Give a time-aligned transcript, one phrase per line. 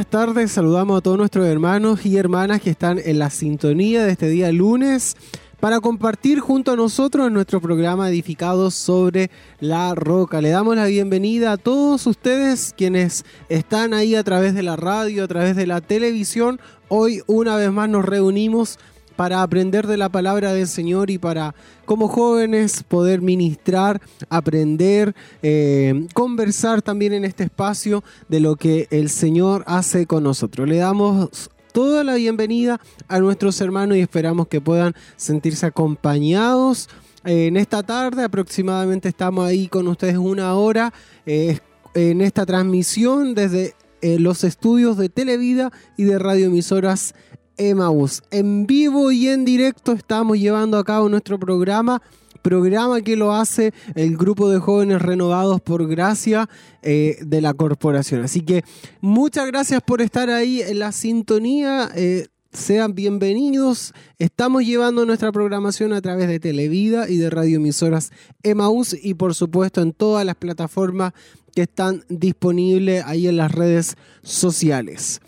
[0.00, 4.12] Buenas tardes, saludamos a todos nuestros hermanos y hermanas que están en la sintonía de
[4.12, 5.14] este día lunes
[5.60, 10.40] para compartir junto a nosotros nuestro programa Edificados sobre la Roca.
[10.40, 15.22] Le damos la bienvenida a todos ustedes quienes están ahí a través de la radio,
[15.22, 16.62] a través de la televisión.
[16.88, 18.78] Hoy una vez más nos reunimos
[19.16, 26.06] para aprender de la palabra del Señor y para, como jóvenes, poder ministrar, aprender, eh,
[26.14, 30.68] conversar también en este espacio de lo que el Señor hace con nosotros.
[30.68, 36.88] Le damos toda la bienvenida a nuestros hermanos y esperamos que puedan sentirse acompañados.
[37.24, 40.94] Eh, en esta tarde aproximadamente estamos ahí con ustedes una hora
[41.26, 41.58] eh,
[41.94, 47.14] en esta transmisión desde los estudios de Televida y de radioemisoras
[47.60, 48.22] Emaús.
[48.30, 52.02] En vivo y en directo estamos llevando a cabo nuestro programa
[52.40, 56.48] programa que lo hace el grupo de jóvenes renovados por gracia
[56.82, 58.22] eh, de la corporación.
[58.22, 58.64] Así que
[59.02, 61.90] muchas gracias por estar ahí en la sintonía.
[61.94, 63.92] Eh, sean bienvenidos.
[64.18, 68.10] Estamos llevando nuestra programación a través de Televida y de radioemisoras
[68.42, 71.12] Emaús y por supuesto en todas las plataformas
[71.54, 75.20] que están disponibles ahí en las redes sociales.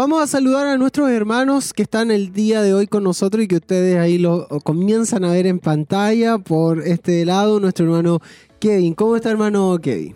[0.00, 3.48] Vamos a saludar a nuestros hermanos que están el día de hoy con nosotros y
[3.48, 8.18] que ustedes ahí lo comienzan a ver en pantalla por este lado, nuestro hermano
[8.60, 8.94] Kevin.
[8.94, 10.14] ¿Cómo está hermano Kevin?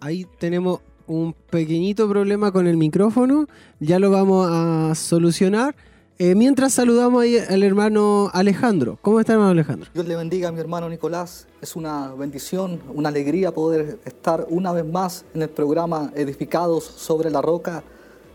[0.00, 3.46] Ahí tenemos un pequeñito problema con el micrófono,
[3.78, 5.76] ya lo vamos a solucionar.
[6.16, 8.98] Eh, mientras saludamos ahí al hermano Alejandro.
[9.02, 9.90] ¿Cómo está hermano Alejandro?
[9.92, 11.48] Dios le bendiga a mi hermano Nicolás.
[11.60, 17.32] Es una bendición, una alegría poder estar una vez más en el programa Edificados sobre
[17.32, 17.82] la Roca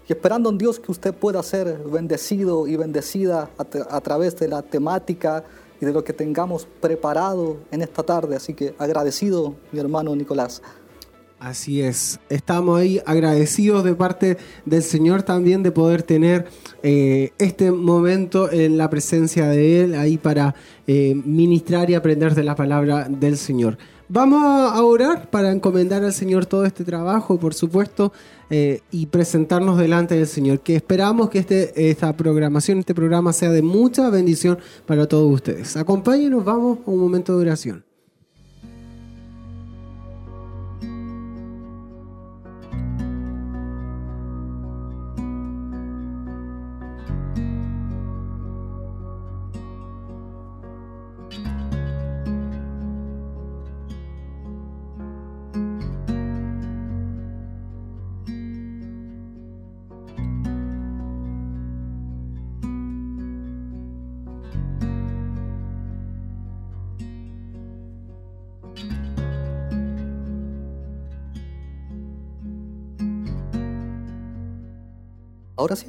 [0.10, 4.50] y esperando en Dios que usted pueda ser bendecido y bendecida a, a través de
[4.50, 5.46] la temática
[5.80, 8.36] y de lo que tengamos preparado en esta tarde.
[8.36, 10.62] Así que agradecido, mi hermano Nicolás.
[11.40, 16.48] Así es, estamos ahí agradecidos de parte del Señor también de poder tener
[16.84, 20.54] eh, este momento en la presencia de Él ahí para
[20.86, 23.78] eh, ministrar y aprender de la palabra del Señor.
[24.10, 28.12] Vamos a orar para encomendar al Señor todo este trabajo, por supuesto,
[28.50, 33.52] eh, y presentarnos delante del Señor, que esperamos que este, esta programación, este programa sea
[33.52, 35.78] de mucha bendición para todos ustedes.
[35.78, 37.89] Acompáñenos, vamos a un momento de oración.
[75.60, 75.88] Ahora sí.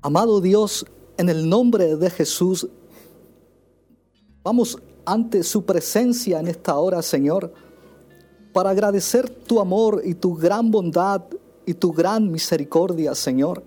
[0.00, 0.86] Amado Dios,
[1.18, 2.66] en el nombre de Jesús,
[4.42, 7.52] vamos ante su presencia en esta hora, Señor,
[8.54, 11.20] para agradecer tu amor y tu gran bondad
[11.66, 13.62] y tu gran misericordia, Señor.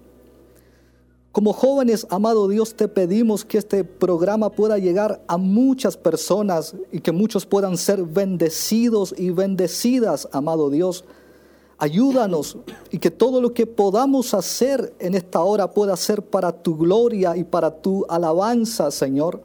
[1.35, 7.01] Como jóvenes, amado Dios, te pedimos que este programa pueda llegar a muchas personas y
[7.01, 11.03] que muchos puedan ser bendecidos y bendecidas, amado Dios.
[11.78, 12.57] Ayúdanos
[12.90, 17.35] y que todo lo que podamos hacer en esta hora pueda ser para tu gloria
[17.35, 19.43] y para tu alabanza, Señor.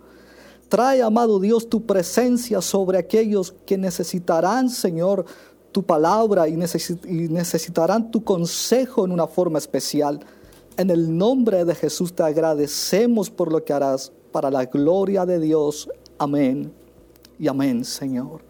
[0.69, 5.25] Trae, amado Dios, tu presencia sobre aquellos que necesitarán, Señor,
[5.72, 10.20] tu palabra y, necesitarán tu consejo en una forma especial.
[10.76, 15.38] En el nombre de Jesús te agradecemos por lo que harás para la gloria de
[15.38, 15.88] Dios.
[16.19, 16.72] Amén
[17.38, 18.50] y amén, Señor.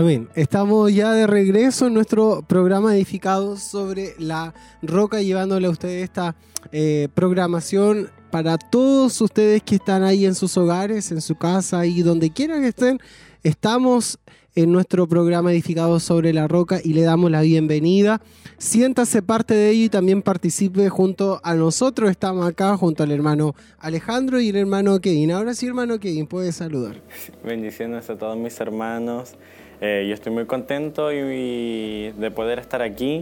[0.00, 0.30] Amén.
[0.34, 6.36] Estamos ya de regreso en nuestro programa edificado sobre la roca, llevándole a ustedes esta
[6.72, 12.00] eh, programación para todos ustedes que están ahí en sus hogares, en su casa y
[12.00, 12.98] donde quiera que estén.
[13.42, 14.18] Estamos
[14.54, 18.22] en nuestro programa edificado sobre la roca y le damos la bienvenida.
[18.56, 22.10] Siéntase parte de ello y también participe junto a nosotros.
[22.10, 25.32] Estamos acá junto al hermano Alejandro y el hermano Kevin.
[25.32, 27.02] Ahora sí, hermano Kevin, puede saludar.
[27.44, 29.36] Bendiciones a todos mis hermanos.
[29.80, 33.20] Eh, yo estoy muy contento y, de poder estar aquí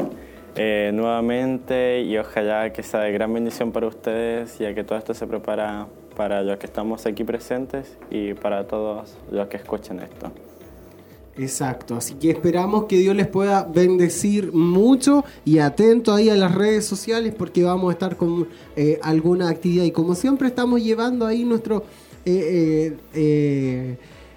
[0.57, 5.15] eh, nuevamente y ojalá que sea de gran bendición para ustedes ya que todo esto
[5.15, 10.33] se prepara para los que estamos aquí presentes y para todos los que escuchen esto.
[11.37, 16.53] Exacto, así que esperamos que Dios les pueda bendecir mucho y atento ahí a las
[16.53, 21.25] redes sociales porque vamos a estar con eh, alguna actividad y como siempre estamos llevando
[21.25, 21.85] ahí nuestro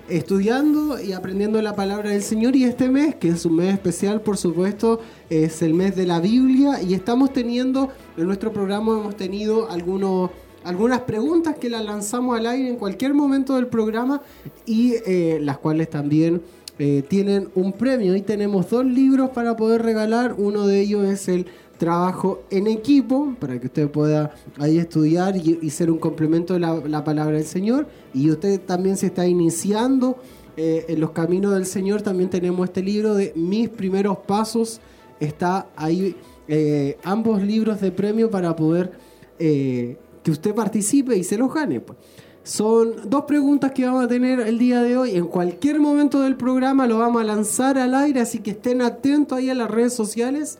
[0.10, 4.22] estudiando y aprendiendo la palabra del Señor y este mes, que es un mes especial,
[4.22, 5.00] por supuesto,
[5.30, 10.32] es el mes de la Biblia y estamos teniendo, en nuestro programa hemos tenido algunos,
[10.64, 14.22] algunas preguntas que las lanzamos al aire en cualquier momento del programa
[14.66, 16.42] y eh, las cuales también
[16.80, 18.14] eh, tienen un premio.
[18.14, 21.46] Hoy tenemos dos libros para poder regalar, uno de ellos es el
[21.82, 27.04] trabajo en equipo para que usted pueda ahí estudiar y, ser un complemento de la,
[27.04, 27.88] palabra del Señor.
[28.14, 30.18] Y usted también se está iniciando
[30.58, 32.04] eh, en los caminos del Señor.
[32.04, 34.80] También tenemos este libro de Mis primeros pasos.
[35.20, 36.16] Está ahí
[36.48, 38.92] eh, ambos libros de premio para poder
[39.40, 41.80] eh, que usted participe y se los gane.
[41.80, 41.98] Pues.
[42.44, 45.16] Son dos preguntas que vamos a tener el día de hoy.
[45.16, 49.40] En cualquier momento del programa lo vamos a lanzar al aire, así que estén atentos
[49.40, 50.60] ahí a las redes sociales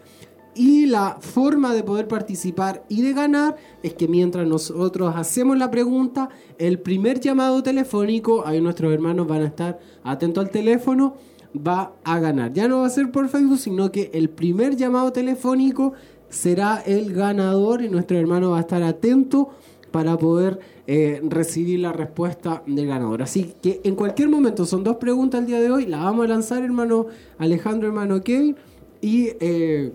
[0.54, 5.72] y la forma de poder participar y de ganar es que mientras nosotros hacemos la
[5.72, 11.16] pregunta, el primer llamado telefónico, ahí nuestros hermanos van a estar atentos al teléfono,
[11.56, 12.54] va a ganar.
[12.54, 15.94] Ya no va a ser por Facebook, sino que el primer llamado telefónico
[16.30, 19.50] será el ganador y nuestro hermano va a estar atento
[19.92, 23.22] para poder eh, recibir la respuesta del ganador.
[23.22, 26.30] Así que en cualquier momento, son dos preguntas el día de hoy, la vamos a
[26.30, 27.08] lanzar hermano
[27.38, 28.58] Alejandro, hermano Kevin,
[29.02, 29.30] y...
[29.40, 29.94] Eh,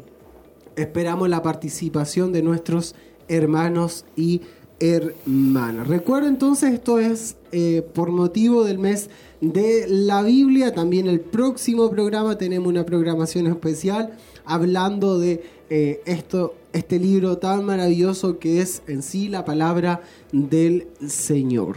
[0.77, 2.95] esperamos la participación de nuestros
[3.29, 4.43] hermanos y
[4.79, 5.89] hermanas.
[5.89, 9.09] Recuerda entonces, esto es eh, por motivo del mes
[9.41, 10.75] de la Biblia.
[10.75, 17.65] También el próximo programa tenemos una programación especial hablando de eh, esto, este libro tan
[17.65, 21.77] maravilloso que es en sí la palabra del Señor.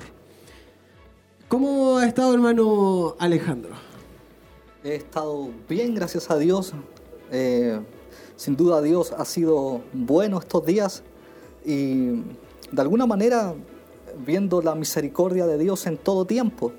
[1.48, 3.72] ¿Cómo ha estado hermano Alejandro?
[4.84, 6.74] He estado bien, gracias a Dios.
[7.32, 7.80] Eh,
[8.40, 11.04] sin duda Dios ha sido bueno estos días
[11.66, 12.12] y
[12.72, 13.54] de alguna manera
[14.26, 16.72] viendo la misericordia de Dios en todo tiempo,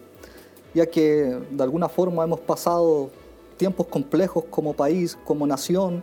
[0.73, 3.11] ya que de alguna forma hemos pasado
[3.59, 6.03] tiempos complejos como país, como nación,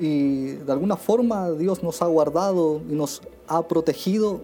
[0.00, 4.40] y de alguna forma Dios nos ha guardado y nos ha protegido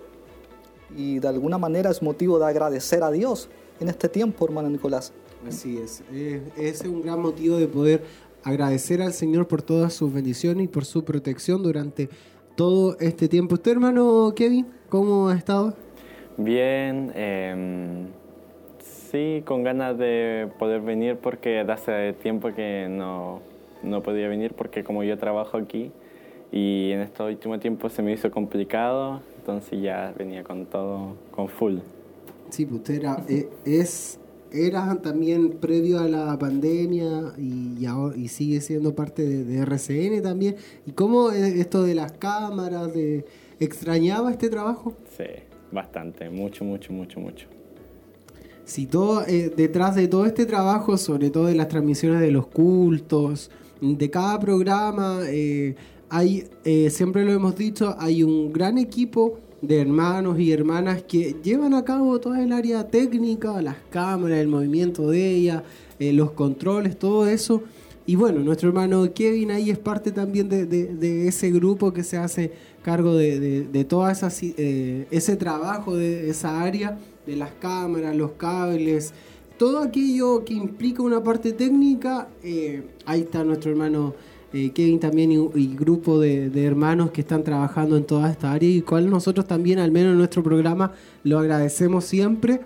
[0.96, 3.48] y de alguna manera es motivo de agradecer a Dios
[3.80, 5.12] en este tiempo, hermano Nicolás.
[5.48, 6.04] Así es,
[6.56, 8.04] es un gran motivo de poder
[8.44, 12.08] agradecer al Señor por todas sus bendiciones y por su protección durante
[12.56, 13.54] todo este tiempo.
[13.54, 15.74] ¿Usted, hermano Kevin, cómo ha estado?
[16.36, 18.06] Bien, em,
[19.10, 23.40] sí, con ganas de poder venir porque hace tiempo que no,
[23.82, 25.92] no podía venir porque como yo trabajo aquí
[26.50, 31.48] y en este último tiempo se me hizo complicado, entonces ya venía con todo, con
[31.48, 31.78] full.
[32.50, 34.18] Sí, pues usted era, eh, es
[34.52, 40.56] era también previo a la pandemia y, y sigue siendo parte de, RCN también.
[40.86, 43.24] ¿Y cómo esto de las cámaras, de,
[43.60, 44.94] extrañaba este trabajo?
[45.16, 45.24] Sí,
[45.70, 47.46] bastante, mucho, mucho, mucho, mucho.
[48.64, 52.46] Si todo, eh, detrás de todo este trabajo, sobre todo de las transmisiones de los
[52.46, 55.74] cultos, de cada programa, eh,
[56.08, 61.36] hay, eh, siempre lo hemos dicho, hay un gran equipo de hermanos y hermanas que
[61.42, 65.62] llevan a cabo toda el área técnica, las cámaras, el movimiento de ella,
[66.00, 67.62] eh, los controles, todo eso.
[68.04, 72.52] Y bueno, nuestro hermano Kevin ahí es parte también de, ese grupo que se hace
[72.82, 79.14] cargo de, todo eh, ese trabajo de esa área, de las cámaras, los cables,
[79.56, 82.26] todo aquello que implica una parte técnica.
[82.42, 84.14] Eh, ahí está nuestro hermano
[84.52, 88.82] eh, Kevin también y, grupo de, hermanos que están trabajando en toda esta área y
[88.82, 90.92] cual nosotros también, al menos en nuestro programa,
[91.24, 92.60] lo agradecemos siempre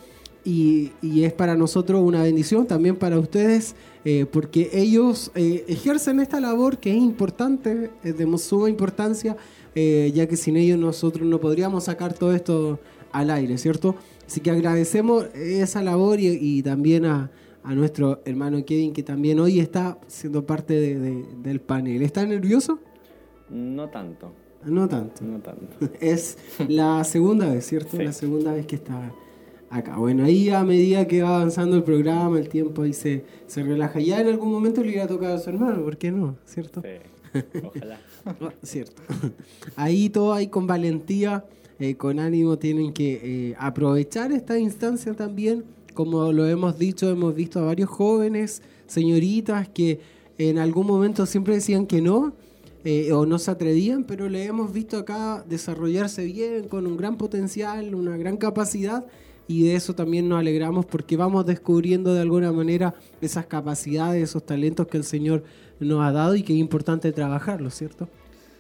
[0.45, 3.75] y, es para nosotros una bendición, también para ustedes,
[4.05, 9.37] eh, porque ellos eh, ejercen esta labor que es importante, es de suma importancia,
[9.75, 12.81] ya que sin ellos nosotros no podríamos sacar todo esto
[13.13, 13.95] al aire, ¿cierto?
[14.27, 17.31] Así que agradecemos esa labor y, también a,
[17.67, 22.01] a nuestro hermano Kevin, que también hoy está siendo parte del panel.
[22.03, 22.79] ¿Está nervioso?
[23.51, 24.33] No tanto.
[24.65, 25.25] No tanto.
[25.25, 25.77] No tanto.
[26.01, 28.01] Es la segunda vez, ¿cierto?
[28.01, 29.13] La segunda vez que está
[29.69, 29.97] acá.
[29.97, 33.99] Bueno, ahí a medida que va avanzando el programa, el tiempo ahí se, se relaja.
[33.99, 36.37] Ya en algún momento le irá a tocar a su hermano, ¿por qué no?
[36.45, 36.83] ¿Cierto?
[36.83, 37.99] Sí, ojalá.
[38.25, 39.03] Ah, cierto.
[39.75, 41.45] Ahí todo ahí con valentía,
[41.81, 43.21] eh, con ánimo, tienen que
[43.51, 45.65] eh, aprovechar esta instancia también.
[45.97, 49.99] Como lo hemos dicho, hemos visto a varios jóvenes, señoritas, que
[50.37, 52.35] en algún momento siempre decían que no,
[52.85, 57.17] eh, o no se atrevían, pero le hemos visto acá desarrollarse bien, con un gran
[57.17, 59.07] potencial, una gran capacidad,
[59.49, 64.45] y de eso también nos alegramos porque vamos descubriendo de alguna manera esas capacidades, esos
[64.45, 65.45] talentos que el Señor
[65.81, 68.07] nos ha dado y que es importante trabajarlos, ¿cierto?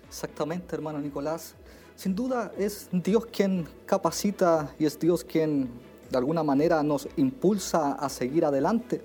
[0.09, 1.55] Exactamente, hermano Nicolás.
[1.97, 5.69] Sin duda es Dios quien capacita y es Dios quien
[6.10, 9.02] de alguna manera nos impulsa a seguir adelante.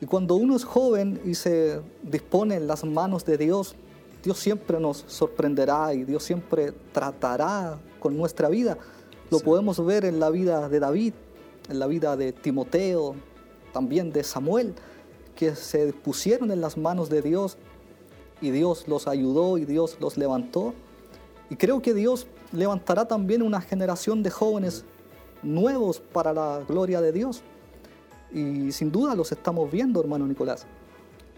[0.00, 3.74] Y cuando uno es joven y se dispone en las manos de Dios,
[4.22, 8.78] Dios siempre nos sorprenderá y Dios siempre tratará con nuestra vida.
[9.30, 11.14] Lo podemos ver en la vida de David,
[11.68, 13.14] en la vida de Timoteo,
[13.72, 14.74] también de Samuel,
[15.34, 17.58] que se pusieron en las manos de Dios
[18.40, 20.74] y Dios los ayudó y Dios los levantó.
[21.50, 24.84] Y creo que Dios levantará también una generación de jóvenes
[25.44, 27.42] nuevos para la gloria de Dios.
[28.32, 30.66] Y sin duda los estamos viendo, hermano Nicolás.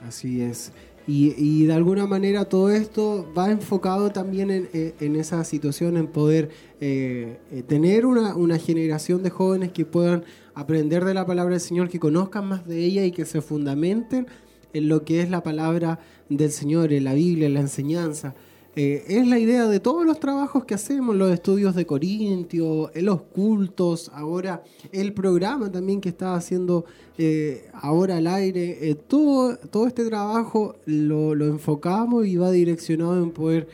[0.07, 0.73] Así es.
[1.09, 7.39] Y, de alguna manera todo esto va enfocado también en, esa situación, en poder eh,
[7.53, 11.89] eh, tener una, una, generación de jóvenes que puedan aprender de la palabra del Señor,
[11.89, 14.27] que conozcan más de ella y que se fundamenten
[14.73, 18.35] en lo que es la palabra del Señor, en la Biblia, en la enseñanza.
[18.79, 23.01] Eh, es la idea de todos los trabajos que hacemos, los estudios de Corintio, eh,
[23.01, 26.85] los cultos, ahora el programa también que está haciendo
[27.17, 33.67] eh, ahora al aire, todo, todo este trabajo lo, enfocamos y va direccionado en poder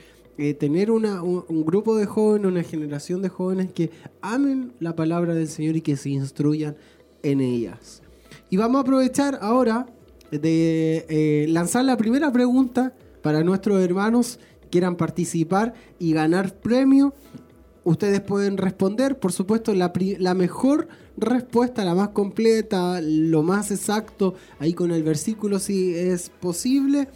[0.58, 3.90] tener una, un, un, grupo de jóvenes, una generación de jóvenes que
[4.22, 6.76] amen la palabra del Señor y que se instruyan
[7.24, 8.02] en ellas.
[8.50, 9.86] Y vamos a aprovechar ahora
[10.30, 14.38] de lanzar la primera pregunta para nuestros hermanos
[14.72, 17.14] quieran participar y ganar premio,
[17.84, 19.18] ustedes pueden responder.
[19.18, 19.92] Por supuesto, la,
[20.34, 27.08] mejor respuesta, la más completa, lo más exacto, ahí con el versículo si es posible,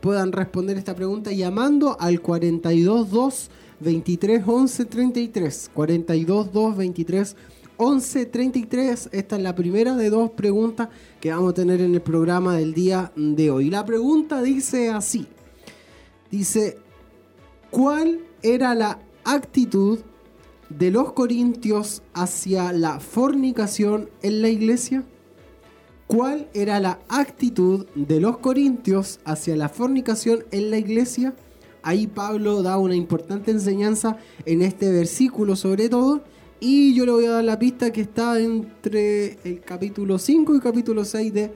[0.00, 3.50] puedan responder esta pregunta llamando al 422
[3.80, 5.70] 23 11 33.
[5.74, 7.36] 422 23
[7.76, 9.08] 11 33.
[9.10, 10.88] Esta es la primera de dos preguntas
[11.20, 13.68] que vamos a tener en el programa del día de hoy.
[13.68, 15.26] La pregunta dice así.
[16.30, 16.78] Dice,
[17.70, 20.00] ¿Cuál era la actitud
[20.70, 25.04] de los corintios hacia la fornicación en la iglesia?
[26.08, 31.36] ¿Cuál era la actitud de los corintios hacia la fornicación en la iglesia?
[31.82, 36.22] Ahí Pablo da una importante enseñanza en este versículo sobre todo.
[36.58, 40.60] Y yo le voy a dar la pista que está entre el capítulo 5 y
[40.60, 41.52] capítulo 6 de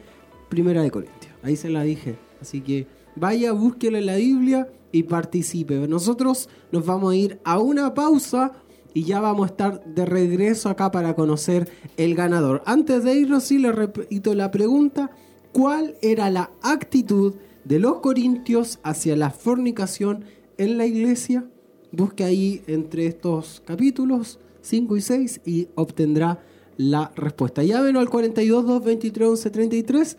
[0.48, 1.32] Primera de Corintios.
[1.42, 2.14] Ahí se la dije.
[2.40, 5.88] Así que vaya, búsquela en la Biblia y participe.
[5.88, 8.52] Nosotros nos vamos a ir a una pausa
[8.94, 12.62] y ya vamos a estar de regreso acá para conocer el ganador.
[12.64, 15.10] Antes de irnos, sí le repito la pregunta,
[15.52, 17.34] ¿cuál era la actitud
[17.64, 20.26] de los corintios hacia la fornicación
[20.58, 21.44] en la iglesia?
[21.90, 26.38] Busque ahí entre estos capítulos 5 y 6 y obtendrá
[26.76, 27.64] la respuesta.
[27.64, 30.18] Llámenos al 42 223 11 33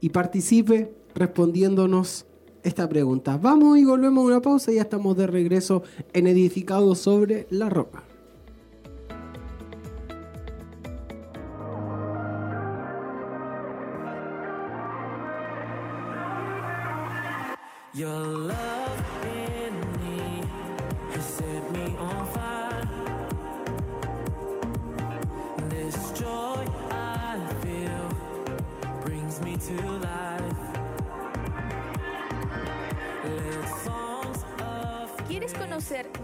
[0.00, 2.26] y participe respondiéndonos
[2.64, 3.36] esta pregunta.
[3.36, 7.68] Vamos y volvemos a una pausa y ya estamos de regreso en Edificado sobre la
[7.68, 8.02] Roca.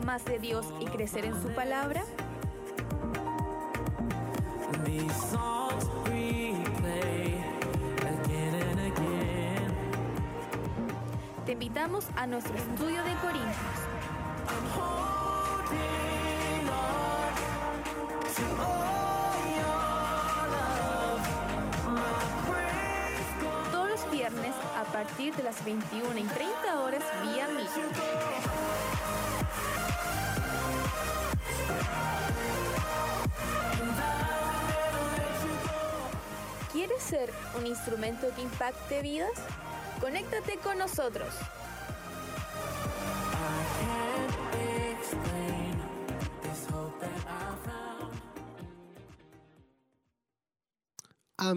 [0.07, 2.03] Más de Dios y crecer en su palabra?
[11.45, 13.57] Te invitamos a nuestro estudio de Corintios.
[23.71, 26.50] Todos los viernes a partir de las 21 y 30
[27.25, 27.67] vía mí.
[37.01, 39.31] ser un instrumento que impacte vidas?
[40.01, 41.35] Conéctate con nosotros.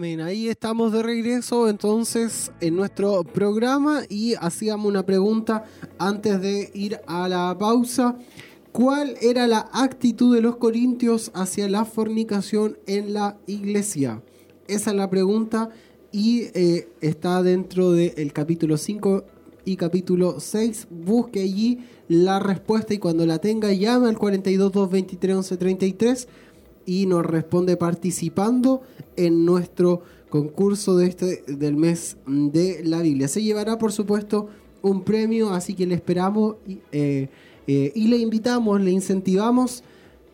[0.04, 0.20] Amén.
[0.20, 5.64] Ahí estamos de regreso entonces en nuestro programa y hacíamos una pregunta
[5.98, 8.14] antes de ir a la pausa.
[8.70, 14.20] ¿Cuál era la actitud de los corintios hacia la fornicación en la iglesia?
[14.68, 15.70] Esa es la pregunta
[16.12, 19.24] y eh, está dentro del capítulo 5
[19.64, 20.88] y capítulo 6.
[20.90, 26.28] Busque allí la respuesta y cuando la tenga llame al 42 223 11 33
[26.86, 28.82] y nos responde participando
[29.16, 33.28] en nuestro concurso de este, del mes de la Biblia.
[33.28, 34.48] Se llevará, por supuesto,
[34.82, 37.28] un premio, así que le esperamos y, eh,
[37.66, 39.82] eh, le invitamos, le incentivamos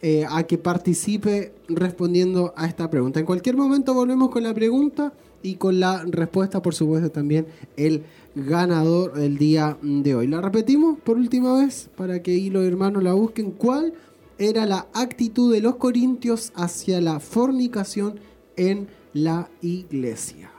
[0.02, 3.20] eh, a que participe respondiendo a esta pregunta.
[3.20, 7.46] En cualquier momento volvemos con la pregunta y con la respuesta, por supuesto, también
[7.76, 10.26] el ganador del día de hoy.
[10.26, 13.50] La repetimos por última vez para que los hermanos la busquen.
[13.50, 13.92] ¿Cuál?
[14.40, 18.18] Era la actitud de los corintios hacia la fornicación
[18.56, 20.50] en la iglesia.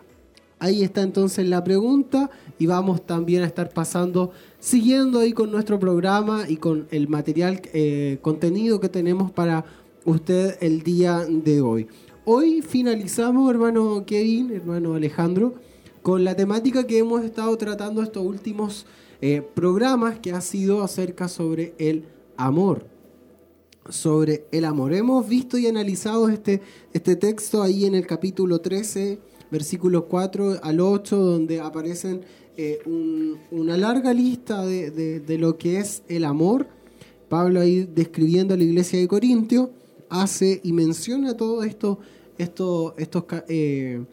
[0.60, 5.80] Ahí está entonces la pregunta y vamos también a estar pasando, siguiendo ahí con nuestro
[5.80, 9.66] programa y con el material, eh, contenido que tenemos para
[10.06, 11.88] usted el día de hoy.
[12.24, 15.56] Hoy finalizamos, hermano Kevin, hermano Alejandro,
[16.04, 18.86] con la temática que hemos estado tratando estos últimos
[19.22, 22.06] eh, programas, que ha sido acerca sobre el
[22.38, 22.91] amor
[23.90, 24.94] sobre el amor.
[24.94, 26.62] Hemos visto y analizado este,
[26.94, 32.22] este texto ahí en el capítulo 13, versículos 4 al 8, donde aparecen
[32.58, 32.80] eh,
[33.52, 36.68] una larga lista de, lo que es el amor.
[37.30, 39.72] Pablo ahí describiendo a la iglesia de Corintio,
[40.10, 42.00] hace y menciona todo esto,
[42.38, 44.04] esto estos eh,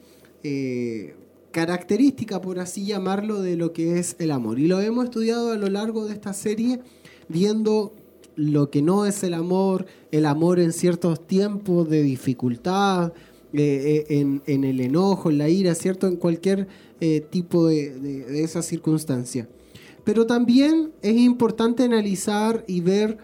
[0.44, 1.14] eh,
[1.50, 4.60] características, por así llamarlo, de lo que es el amor.
[4.60, 6.80] Y lo hemos estudiado a lo largo de esta serie,
[7.28, 7.92] viendo
[8.38, 13.12] lo que no es el amor, el amor en ciertos tiempos de dificultad,
[13.52, 16.06] eh, eh, en, el enojo, en la ira, ¿cierto?
[16.06, 16.68] En cualquier
[17.00, 19.48] eh, tipo de, de, esa circunstancia.
[20.04, 23.18] Pero también es importante analizar y ver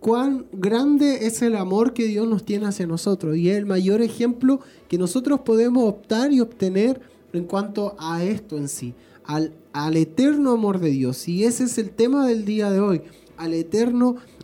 [0.00, 3.38] cuán grande es el amor que Dios nos tiene hacia nosotros.
[3.38, 7.00] Y es el mayor ejemplo que nosotros podemos optar y obtener
[7.32, 8.92] en cuanto a esto en sí,
[9.24, 11.26] al, al eterno amor de Dios.
[11.26, 13.00] Y ese es el tema del día de hoy,
[13.38, 14.37] al eterno amor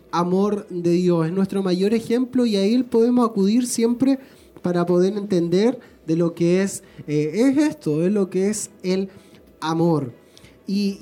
[0.69, 1.27] de Dios.
[1.27, 4.17] Es nuestro mayor ejemplo y a Él podemos acudir siempre
[4.61, 9.09] para poder entender de lo que es, eh, es esto, es lo que es el
[9.59, 10.13] amor.
[10.67, 10.99] Y,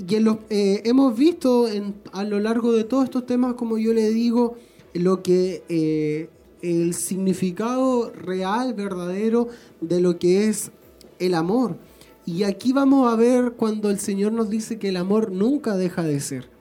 [0.49, 1.67] eh, hemos visto
[2.11, 4.57] a lo largo de todos estos temas, como yo le digo,
[4.93, 6.29] lo que eh,
[6.61, 9.47] el significado real, verdadero
[9.79, 10.71] de lo que es
[11.19, 11.77] el amor.
[12.25, 16.03] Y aquí vamos a ver cuando el Señor nos dice que el amor nunca deja
[16.03, 16.52] de ser.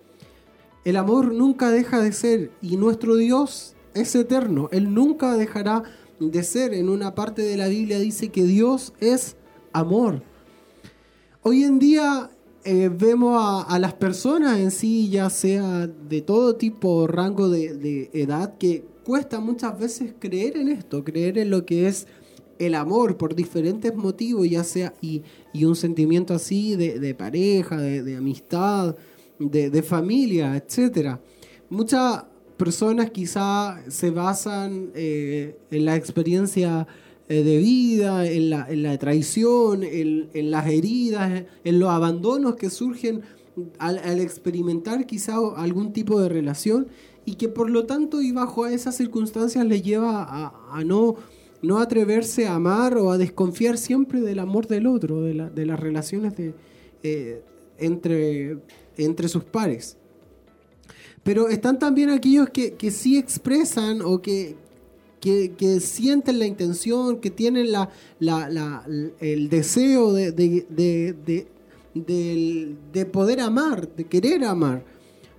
[0.84, 4.68] El amor nunca deja de ser y nuestro Dios es eterno.
[4.72, 5.84] Él nunca dejará
[6.18, 6.74] de ser.
[6.74, 9.36] En una parte de la Biblia dice que Dios es
[9.72, 10.22] amor.
[11.42, 12.30] Hoy en día
[12.64, 18.56] eh, vemos a, las personas en sí, ya sea de todo tipo, rango de, edad,
[18.58, 22.06] que cuesta muchas veces creer en esto, creer en lo que es
[22.58, 25.22] el amor por diferentes motivos, ya sea y,
[25.64, 28.96] un sentimiento así de, pareja, de amistad,
[29.50, 31.16] de, familia, etc.
[31.70, 32.24] Muchas
[32.56, 36.86] personas quizá se basan eh, en la experiencia
[37.28, 42.68] eh, de vida, en la, en la traición, en, las heridas, en los abandonos que
[42.68, 43.22] surgen
[43.78, 46.88] al, experimentar quizá algún tipo de relación
[47.24, 51.14] y que por lo tanto y bajo esas circunstancias le lleva a, no,
[51.62, 56.36] no atreverse a amar o a desconfiar siempre del amor del otro, de, las relaciones
[56.36, 56.54] de,
[57.02, 57.42] eh,
[57.78, 58.58] entre
[58.96, 59.96] entre sus pares.
[61.22, 64.56] Pero están también aquellos que, que sí expresan o que,
[65.20, 68.84] que, sienten la intención, que tienen la, la,
[69.20, 71.46] el deseo de, de,
[71.94, 74.84] de, poder amar, de querer amar,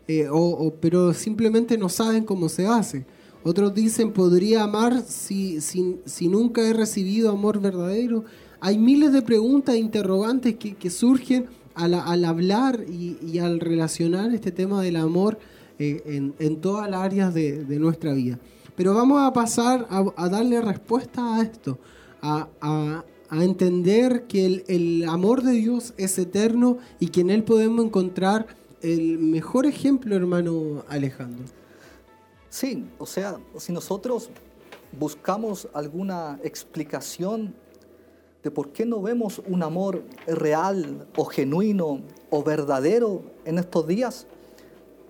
[0.08, 3.06] eh, o, pero simplemente no saben cómo se hace.
[3.44, 8.24] Otros dicen, podría amar si, si, si nunca he recibido amor verdadero.
[8.62, 14.52] Hay miles de preguntas e interrogantes que, que surgen al, hablar y, al relacionar este
[14.52, 15.40] tema del amor
[15.80, 18.40] eh, en, todas las áreas de, nuestra vida.
[18.76, 21.78] Pero vamos a pasar a, darle respuesta a esto,
[22.22, 28.46] a, entender que el, amor de Dios es eterno y que en Él podemos encontrar
[28.82, 31.46] el mejor ejemplo, hermano Alejandro.
[32.50, 34.30] Sí, o sea, si nosotros
[35.00, 37.56] buscamos alguna explicación
[38.44, 44.28] de por qué no vemos un amor real o genuino o verdadero en estos días.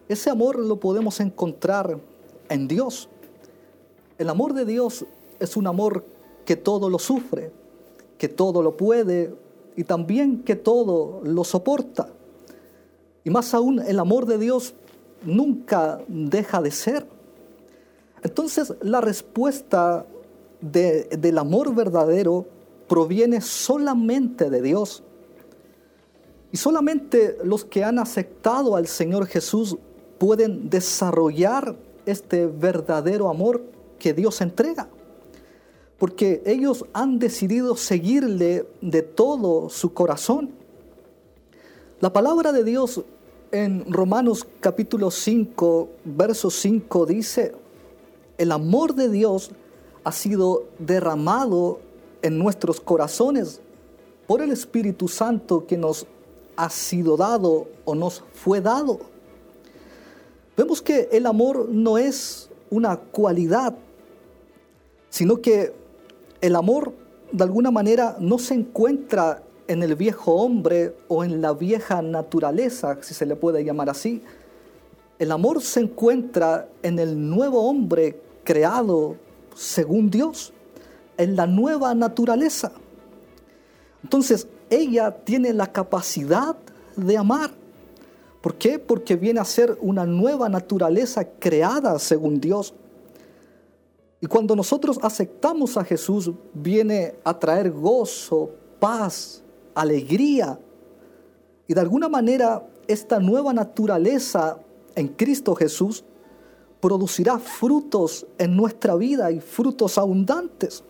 [0.08, 2.00] Ese amor lo podemos encontrar
[2.50, 3.10] en Dios.
[4.20, 5.06] El amor de Dios
[5.40, 6.06] es un amor
[6.46, 7.52] que todo lo sufre,
[8.20, 9.34] que todo lo puede
[9.76, 12.10] y también que todo lo soporta.
[13.24, 14.76] Y más aún, el amor de Dios
[15.26, 17.08] nunca deja de ser.
[18.22, 20.06] Entonces, la respuesta
[20.62, 22.46] del amor verdadero
[22.88, 25.04] proviene solamente de Dios.
[26.52, 29.78] Y solamente los que han aceptado al Señor Jesús
[30.20, 33.64] pueden desarrollar este verdadero amor
[33.98, 34.88] que Dios entrega.
[35.98, 40.52] Porque ellos han decidido seguirle de todo su corazón.
[42.00, 43.04] La palabra de Dios
[43.52, 47.54] en Romanos capítulo 5, verso 5 dice,
[48.38, 49.52] el amor de Dios
[50.04, 51.80] ha sido derramado
[52.24, 53.62] en nuestros corazones
[54.26, 56.08] por el Espíritu Santo que nos
[56.56, 59.00] ha sido dado o nos fue dado.
[60.58, 63.76] Vemos que el amor no es una cualidad,
[65.10, 65.74] sino que
[66.42, 66.94] el amor
[67.32, 72.98] de alguna manera no se encuentra en el viejo hombre o en la vieja naturaleza,
[73.02, 74.22] si se le puede llamar así.
[75.20, 79.16] El amor se encuentra en el nuevo hombre creado
[79.56, 80.54] según Dios
[81.18, 82.72] en la nueva naturaleza.
[84.04, 86.56] Entonces, ella tiene la capacidad
[86.96, 87.52] de amar.
[88.42, 88.78] ¿Por qué?
[88.80, 92.74] Porque viene a ser una nueva naturaleza creada según Dios.
[94.20, 99.42] Y cuando nosotros aceptamos a Jesús, viene a traer gozo, paz,
[99.76, 100.60] alegría.
[101.68, 104.58] Y de alguna manera, esta nueva naturaleza
[104.96, 106.04] en Cristo Jesús
[106.80, 110.84] producirá frutos en nuestra vida y frutos abundantes.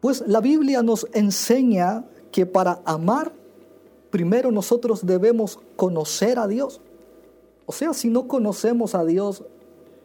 [0.00, 3.32] Pues la Biblia nos enseña que para amar,
[4.10, 6.80] primero nosotros debemos conocer a Dios.
[7.66, 9.44] O sea, si no conocemos a Dios,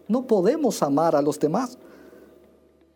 [0.07, 1.77] no podemos amar a los demás.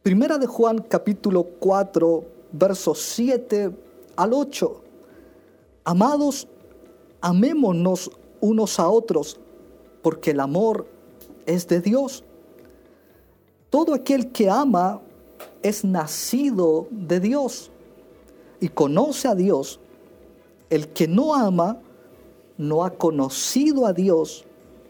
[0.03, 3.71] Primera de Juan capítulo 4, versos 7
[4.15, 4.81] al 8.
[5.85, 6.47] Amados,
[7.21, 9.39] amémonos unos a otros,
[10.01, 10.85] porque el amor
[11.45, 12.23] es de Dios.
[13.69, 15.01] Todo aquel que ama
[15.63, 17.71] es nacido de Dios
[18.59, 19.79] y conoce a Dios.
[20.69, 21.79] El que no ama
[22.57, 24.45] no ha conocido a Dios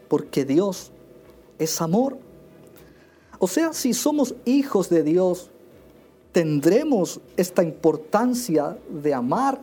[0.08, 0.92] porque Dios
[1.58, 2.18] es amor.
[3.38, 5.50] O sea, si somos hijos de Dios,
[6.32, 9.60] tendremos esta importancia de amar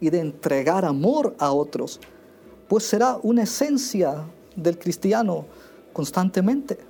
[0.00, 2.00] y de entregar amor a otros,
[2.68, 4.24] pues será una esencia
[4.54, 5.44] del cristiano
[5.92, 6.89] constantemente.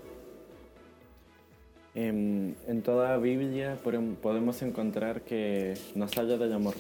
[1.95, 3.77] En, toda la Biblia
[4.23, 6.75] podemos encontrar que nos habla del amor.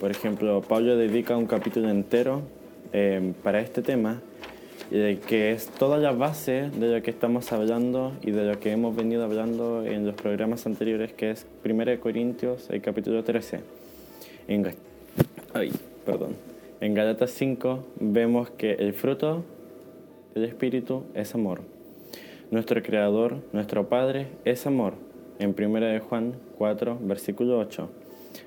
[0.00, 2.40] Por ejemplo, Pablo dedica un capítulo entero
[2.92, 4.22] em, para este tema,
[4.90, 8.96] que es toda la base de lo que estamos hablando y de lo que hemos
[8.96, 13.60] venido hablando en los programas anteriores, que es 1 Corintios, el capítulo 13.
[14.48, 14.74] En,
[15.52, 15.70] ay,
[16.06, 16.34] perdón.
[16.80, 19.44] en Galatas 5 vemos que el fruto
[20.34, 21.74] del Espíritu es amor
[22.50, 24.94] nuestro Creador, nuestro Padre, es amor.
[25.38, 27.88] En 1 Juan 4, versículo 8.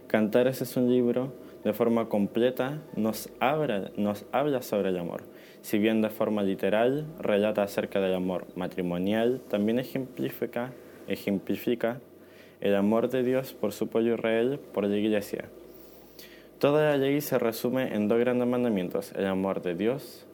[0.07, 1.33] Cantares es un libro
[1.63, 5.23] de forma completa, nos habla, nos habla sobre el amor.
[5.61, 10.71] Si bien de forma literal relata acerca del amor matrimonial, también ejemplifica,
[11.07, 11.99] ejemplifica
[12.61, 15.49] el amor de Dios por su pueblo Israel, por la iglesia.
[16.59, 20.26] Toda la ley se resume en dos grandes mandamientos, el amor de Dios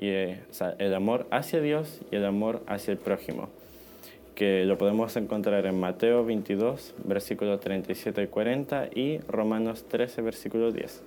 [0.00, 0.40] y eh,
[0.78, 3.50] el amor hacia Dios y el amor hacia el prójimo,
[4.34, 10.72] que lo podemos encontrar en Mateo 22, versículos 37 y 40 y Romanos 13, versículo
[10.72, 11.02] 10,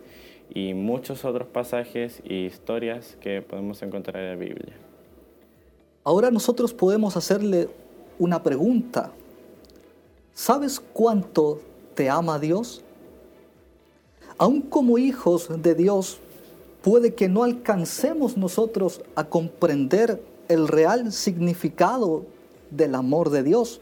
[0.53, 4.75] y muchos otros pasajes y historias que podemos encontrar en la Biblia.
[6.03, 7.69] Ahora nosotros podemos hacerle
[8.19, 9.11] una pregunta.
[10.35, 11.61] ¿Sabes cuánto
[11.95, 12.83] te ama Dios?
[14.37, 16.19] Aún como hijos de Dios,
[16.83, 22.25] puede que no alcancemos nosotros a comprender el real significado
[22.69, 23.79] del amor de Dios.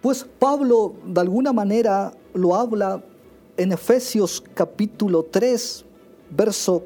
[0.00, 3.02] Pues Pablo de alguna manera lo habla
[3.56, 5.84] en Efesios capítulo 3,
[6.30, 6.84] verso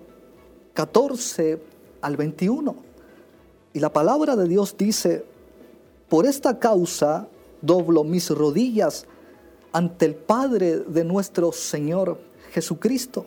[0.73, 1.61] 14
[2.01, 2.75] al 21.
[3.75, 5.27] Y la palabra de Dios dice,
[6.09, 7.29] por esta causa
[7.61, 9.05] doblo mis rodillas
[9.73, 12.19] ante el Padre de nuestro Señor
[12.53, 13.27] Jesucristo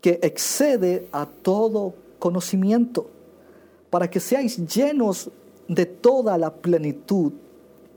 [0.00, 3.08] que excede a todo conocimiento,
[3.90, 5.30] para que seáis llenos
[5.68, 7.32] de toda la plenitud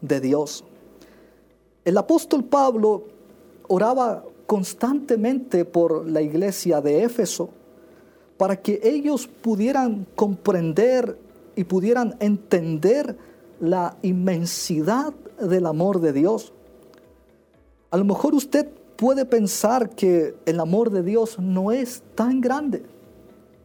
[0.02, 0.64] de Dios.
[1.86, 3.06] El apóstol Pablo
[3.68, 7.50] oraba constantemente por la iglesia de Éfeso
[8.38, 11.18] para que ellos pudieran comprender
[11.56, 13.18] y pudieran entender
[13.60, 16.52] la inmensidad del amor de Dios.
[17.92, 22.84] A lo mejor usted puede pensar que el amor de Dios no es tan grande,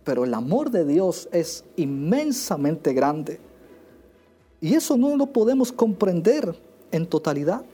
[0.05, 3.41] pero el amor de Dios es inmensamente grande.
[4.61, 6.55] Y eso no lo podemos comprender
[6.91, 7.64] en totalidad.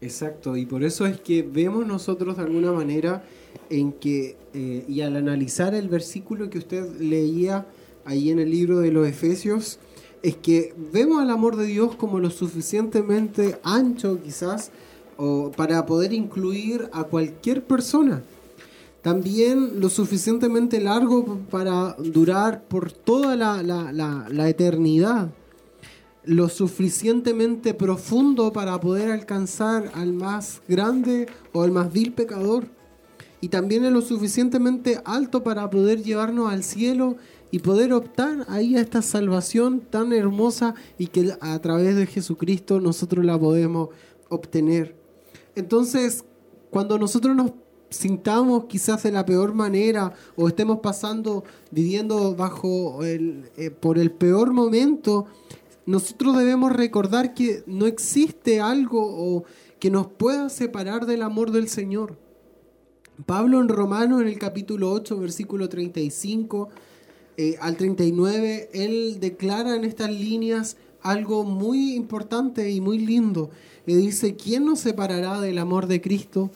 [0.00, 3.24] Exacto, y por eso es que vemos nosotros de alguna manera
[3.68, 7.66] en que, eh, y al analizar el versículo que usted leía
[8.04, 9.80] ahí en el libro de los Efesios,
[10.22, 14.70] es que vemos al amor de Dios como lo suficientemente ancho quizás
[15.18, 18.22] o para poder incluir a cualquier persona.
[19.02, 25.28] También lo suficientemente largo para durar por toda la, la eternidad
[26.28, 32.66] lo suficientemente profundo para poder alcanzar al más grande o al más vil pecador.
[33.40, 37.16] Y también es lo suficientemente alto para poder llevarnos al cielo
[37.50, 42.78] y poder optar ahí a esta salvación tan hermosa y que a través de Jesucristo
[42.78, 43.88] nosotros la podemos
[44.28, 44.97] obtener.
[45.58, 46.24] Entonces,
[46.70, 47.52] cuando nosotros nos
[47.90, 54.10] sintamos quizás de la peor manera o estemos pasando, viviendo bajo el, eh, por el
[54.10, 55.26] peor momento,
[55.86, 59.44] nosotros debemos recordar que no existe algo
[59.78, 62.18] que nos pueda separar del amor del Señor.
[63.26, 66.68] Pablo en Romanos, en el capítulo 8, versículo 35
[67.36, 73.50] eh, al 39, él declara en estas líneas algo muy importante y muy lindo.
[73.86, 76.50] Le dice, ¿quién nos separará del amor de Cristo?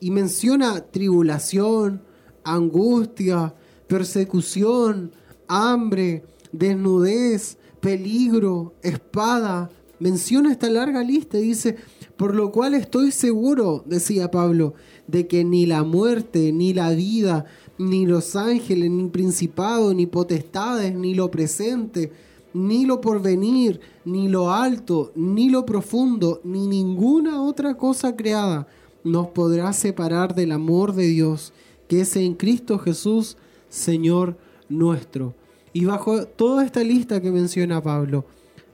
[0.00, 2.02] Y menciona tribulación,
[2.44, 3.54] angustia,
[3.86, 5.12] persecución,
[5.48, 9.70] hambre, desnudez, peligro, espada.
[9.98, 11.76] Menciona esta larga lista y dice,
[12.16, 14.74] por lo cual estoy seguro, decía Pablo,
[15.06, 17.44] de que ni la muerte, ni la vida,
[17.78, 22.12] ni los ángeles, ni principado, ni potestades, ni lo presente,
[22.54, 28.66] ni lo porvenir, ni lo alto, ni lo profundo, ni ninguna otra cosa creada
[29.02, 31.52] nos podrá separar del amor de Dios,
[31.88, 33.36] que es en Cristo Jesús,
[33.68, 34.38] Señor
[34.68, 35.34] nuestro.
[35.72, 38.24] Y bajo toda esta lista que menciona Pablo,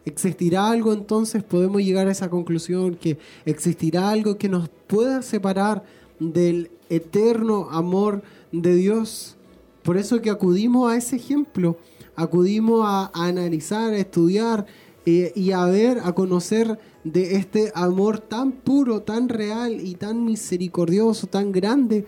[0.04, 1.42] ¿existirá algo entonces?
[1.42, 5.82] Podemos llegar a esa conclusión que existirá algo que nos pueda separar
[6.20, 9.36] del eterno amor de Dios.
[9.82, 11.76] Por eso que acudimos a ese ejemplo,
[12.20, 14.66] acudimos a, analizar, a estudiar
[15.06, 20.24] eh, y a ver, a conocer de este amor tan puro, tan real y tan
[20.24, 22.04] misericordioso, tan grande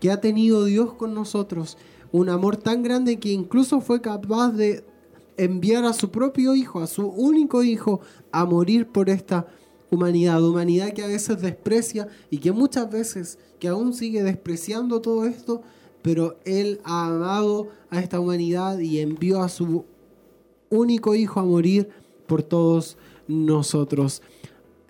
[0.00, 1.78] que ha tenido Dios con nosotros.
[2.12, 4.84] Un amor tan grande que incluso fue capaz de
[5.36, 8.00] enviar a su propio hijo, a su único hijo,
[8.30, 9.46] a morir por esta
[9.90, 15.24] humanidad, humanidad que a veces desprecia y que muchas veces, que aún sigue despreciando todo
[15.24, 15.62] esto,
[16.02, 19.84] pero Él ha amado a esta humanidad y envió a su
[20.70, 21.88] único hijo a morir
[22.26, 22.96] por todos
[23.28, 24.22] nosotros.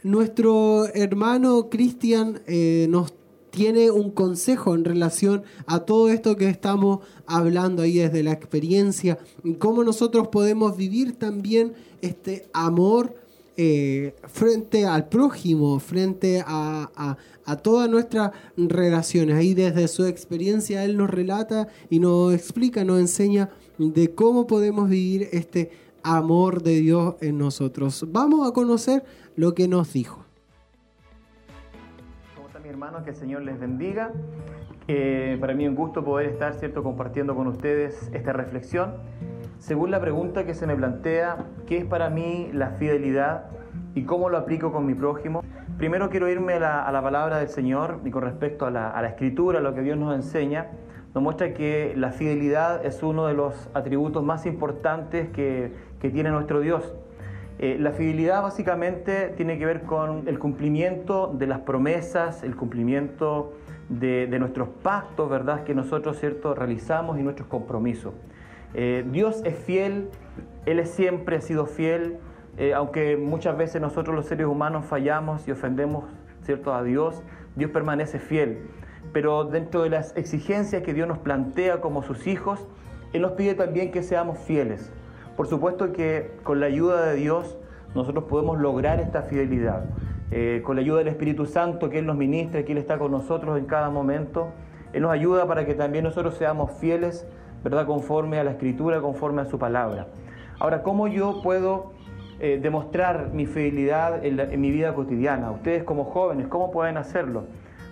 [0.02, 3.14] Nuestro hermano Cristian eh, nos
[3.50, 9.18] tiene un consejo en relación a todo esto que estamos hablando ahí desde la experiencia,
[9.58, 13.14] cómo nosotros podemos vivir también este amor
[13.56, 17.16] eh, frente al prójimo, frente a,
[17.56, 19.36] todas nuestras relaciones.
[19.36, 24.88] Ahí desde su experiencia él nos relata y nos explica, nos enseña de cómo podemos
[24.88, 25.70] vivir este
[26.02, 28.06] amor de Dios en nosotros.
[28.08, 29.04] Vamos a conocer
[29.36, 30.24] lo que nos dijo
[32.74, 34.10] hermanos, que el Señor les bendiga.
[34.88, 36.82] Eh, para mí es un gusto poder estar ¿cierto?
[36.82, 38.94] compartiendo con ustedes esta reflexión.
[39.58, 43.46] Según la pregunta que se me plantea, ¿qué es para mí la fidelidad
[43.94, 45.42] y cómo lo aplico con mi prójimo?
[45.78, 49.74] Primero quiero irme a la, palabra del Señor y con respecto a la, escritura, lo
[49.74, 50.68] que Dios nos enseña,
[51.14, 56.30] nos muestra que la fidelidad es uno de los atributos más importantes que, que tiene
[56.30, 56.94] nuestro Dios.
[57.58, 63.52] Eh, la fidelidad básicamente tiene que ver con el cumplimiento de las promesas, el cumplimiento
[63.88, 68.12] de, nuestros pactos, ¿verdad?, que nosotros, ¿cierto?, realizamos y nuestros compromisos.
[68.74, 70.08] Eh, Dios es fiel,
[70.66, 72.18] Él siempre ha sido fiel,
[72.56, 76.04] eh, aunque muchas veces nosotros los seres humanos fallamos y ofendemos,
[76.42, 77.22] ¿cierto?, a Dios,
[77.56, 78.68] Dios permanece fiel.
[79.12, 82.66] pero dentro de las exigencias que Dios nos plantea como sus hijos,
[83.12, 84.92] Él nos pide también que seamos fieles.
[85.36, 87.56] Por supuesto que con la ayuda de Dios
[87.94, 89.84] nosotros podemos lograr esta fidelidad.
[90.30, 93.12] Eh, con la ayuda del Espíritu Santo, que Él nos ministra, que Él está con
[93.12, 94.48] nosotros en cada momento,
[94.92, 97.26] Él nos ayuda para que también nosotros seamos fieles,
[97.62, 97.86] ¿verdad?
[97.86, 100.08] Conforme a la Escritura, conforme a su palabra.
[100.58, 101.93] Ahora, ¿cómo yo puedo
[102.40, 105.50] eh, demostrar mi fidelidad en, mi vida cotidiana?
[105.50, 107.44] Ustedes como jóvenes, ¿cómo pueden hacerlo?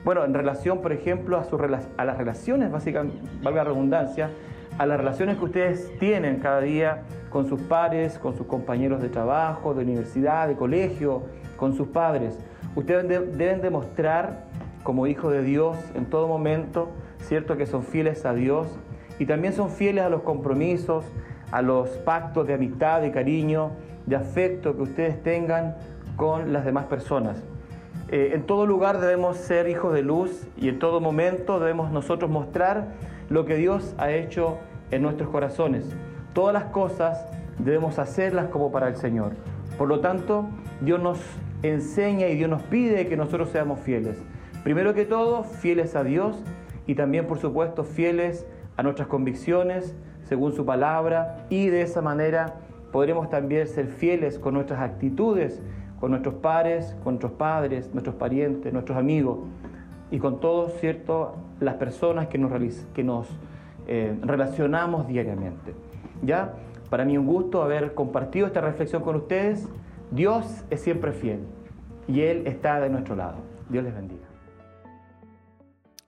[0.05, 1.57] Bueno, en relación, por ejemplo, a, su,
[1.96, 4.31] a las relaciones, básicamente, valga la redundancia,
[4.78, 9.09] a las relaciones que ustedes tienen cada día con sus pares, con sus compañeros de
[9.09, 11.22] trabajo, de universidad, de colegio,
[11.57, 12.38] con sus padres.
[12.74, 14.44] Ustedes deben demostrar
[14.83, 17.57] como hijos de Dios en todo momento, ¿cierto?
[17.57, 18.66] Que son fieles a Dios
[19.18, 21.05] y también son fieles a los compromisos,
[21.52, 23.72] a los pactos de amistad, de cariño,
[24.06, 25.76] de afecto que ustedes tengan
[26.16, 27.42] con las demás personas.
[28.08, 32.30] Eh, en todo lugar debemos ser hijos de luz y en todo momento debemos nosotros
[32.30, 32.88] mostrar
[33.30, 34.58] lo que Dios ha hecho
[34.90, 35.86] en nuestros corazones.
[36.34, 37.26] Todas las cosas
[37.58, 39.32] debemos hacerlas como para el Señor.
[39.78, 40.46] Por lo tanto,
[40.80, 41.18] Dios nos
[41.62, 44.22] enseña y Dios nos pide que nosotros seamos fieles.
[44.64, 46.42] Primero que todo, fieles a Dios
[46.86, 52.54] y también, por supuesto, fieles a nuestras convicciones según su palabra y de esa manera
[52.92, 55.61] podremos también ser fieles con nuestras actitudes,
[55.98, 59.38] con nuestros pares, con nuestros padres, nuestros parientes, nuestros amigos
[60.11, 62.52] y con todos, ¿cierto?, las personas que nos,
[62.92, 63.28] que nos
[63.87, 65.74] eh, relacionamos diariamente.
[66.22, 66.55] ¿Ya?
[66.90, 69.68] Para mí un gusto haber compartido esta reflexión con ustedes.
[70.11, 71.40] Dios es siempre fiel
[72.07, 73.38] y Él está de nuestro lado.
[73.70, 74.32] Dios les bendiga.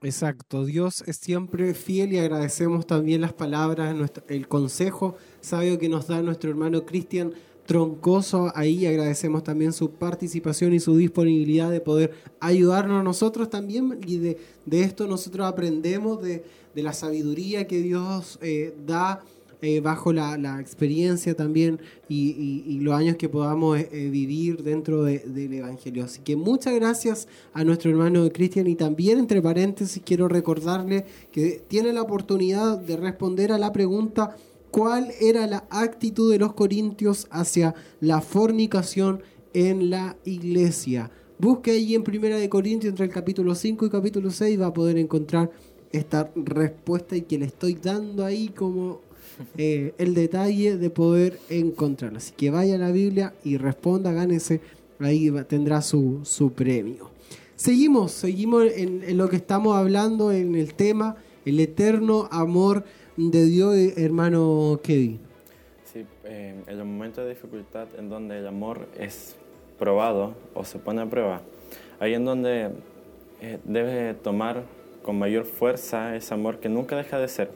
[0.05, 3.95] Exacto, Dios es siempre fiel y agradecemos también las palabras,
[4.27, 7.33] el consejo sabio que nos da nuestro hermano Cristian
[7.65, 8.51] Troncoso.
[8.53, 14.37] Ahí agradecemos también su participación y su disponibilidad de poder ayudarnos nosotros también y de,
[14.69, 16.43] esto nosotros aprendemos de,
[16.75, 19.23] la sabiduría que Dios eh, da
[19.61, 26.03] eh, bajo la, experiencia también y, los años que podamos eh, vivir dentro del Evangelio.
[26.03, 31.61] Así que muchas gracias a nuestro hermano Cristian y también entre paréntesis quiero recordarle que
[31.67, 34.35] tiene la oportunidad de responder a la pregunta
[34.71, 41.09] cuál era la actitud de los corintios hacia la fornicación en la iglesia.
[41.37, 44.73] Busque ahí en Primera de Corintios entre el capítulo 5 y capítulo 6 va a
[44.73, 45.51] poder encontrar
[45.91, 49.01] esta respuesta y que le estoy dando ahí como
[49.57, 52.17] eh, el detalle de poder encontrarla.
[52.17, 54.61] Así que vaya a la Biblia y responda, gánese,
[54.99, 57.09] ahí tendrá su, su premio.
[57.55, 62.83] Seguimos, seguimos en, lo que estamos hablando, en el tema, el eterno amor
[63.15, 65.19] de Dios, hermano Kevin.
[65.85, 69.37] Sí, eh, en los momentos de dificultad en donde el amor es
[69.79, 71.41] probado o se pone a prueba,
[71.99, 72.71] ahí en donde
[73.41, 74.63] eh, debe tomar
[75.01, 77.51] con mayor fuerza ese amor que nunca deja de ser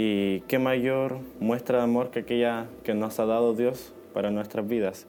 [0.00, 4.68] y qué mayor muestra de amor que aquella que nos ha dado Dios para nuestras
[4.68, 5.08] vidas.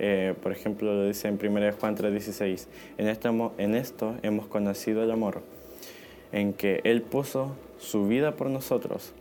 [0.00, 2.66] Eh, por ejemplo, lo dice en 1 Juan 3:16,
[2.98, 3.06] en
[3.58, 5.42] en esto hemos conocido el amor,
[6.32, 9.12] en que Él puso su vida por nosotros.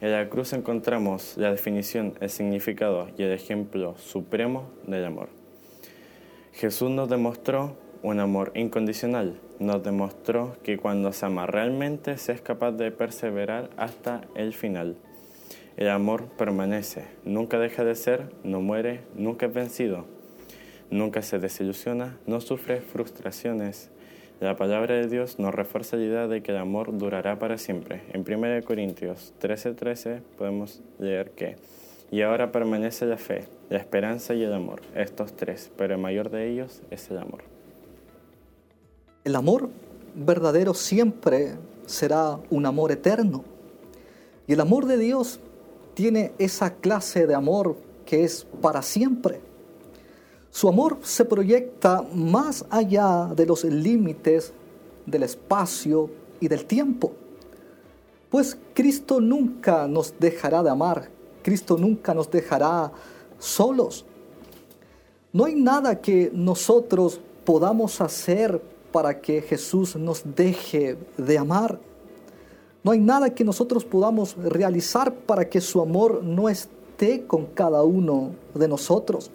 [0.00, 5.28] En la cruz encontramos la definición, el significado y el ejemplo supremo del amor.
[6.52, 9.38] Jesús nos demostró un amor incondicional.
[9.58, 14.96] Nos demostró que cuando se ama realmente se es capaz de perseverar hasta el final.
[15.76, 20.04] El amor permanece, nunca deja de ser, no muere, nunca es vencido,
[20.90, 23.90] nunca se desilusiona, no sufre frustraciones.
[24.40, 28.02] La palabra de Dios nos refuerza la idea de que el amor durará para siempre.
[28.12, 31.56] En 1 Corintios 13:13 13 podemos leer que,
[32.10, 36.30] y ahora permanece la fe, la esperanza y el amor, estos tres, pero el mayor
[36.30, 37.51] de ellos es el amor.
[39.24, 39.70] El amor
[40.16, 41.54] verdadero siempre
[41.86, 43.44] será un amor eterno.
[44.48, 45.38] Y el amor de Dios
[45.94, 49.40] tiene esa clase de amor que es para siempre.
[50.50, 54.52] Su amor se proyecta más allá de los límites
[55.06, 56.10] del espacio
[56.40, 57.12] y del tiempo.
[58.28, 61.08] Pues Cristo nunca nos dejará de amar,
[61.42, 62.90] Cristo nunca nos dejará
[63.38, 64.04] solos.
[65.32, 68.60] No hay nada que nosotros podamos hacer
[68.92, 71.80] para que Jesús nos deje de amar.
[72.84, 77.82] No hay nada que nosotros podamos realizar para que su amor no esté con cada
[77.82, 79.30] uno de nosotros.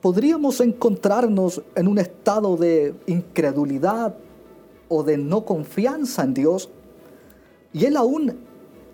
[0.00, 4.14] Podríamos encontrarnos en un estado de incredulidad
[4.88, 6.70] o de no confianza en Dios
[7.72, 8.38] y Él aún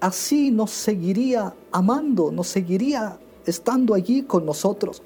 [0.01, 5.03] así nos seguiría amando, nos seguiría estando allí con nosotros.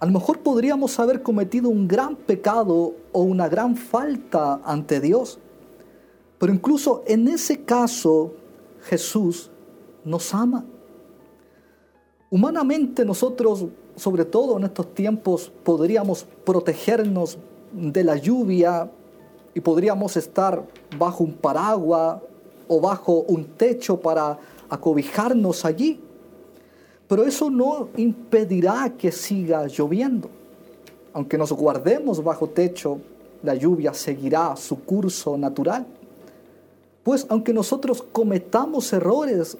[0.00, 5.38] A lo mejor podríamos haber cometido un gran pecado o una gran falta ante Dios.
[6.38, 8.34] Pero incluso en ese caso
[8.82, 9.50] Jesús
[10.04, 10.64] nos ama.
[12.30, 13.66] Humanamente nosotros,
[13.96, 17.38] sobre todo en estos tiempos, podríamos protegernos
[17.72, 18.90] de la lluvia
[19.54, 20.66] y podríamos estar
[20.98, 22.20] bajo un paraguas
[22.66, 24.38] o bajo un techo para
[24.68, 26.00] acobijarnos allí.
[27.14, 30.28] Pero eso no impedirá que siga lloviendo.
[31.12, 32.98] Aunque nos guardemos bajo techo,
[33.44, 35.86] la lluvia seguirá su curso natural.
[37.04, 39.56] Pues aunque nosotros cometamos errores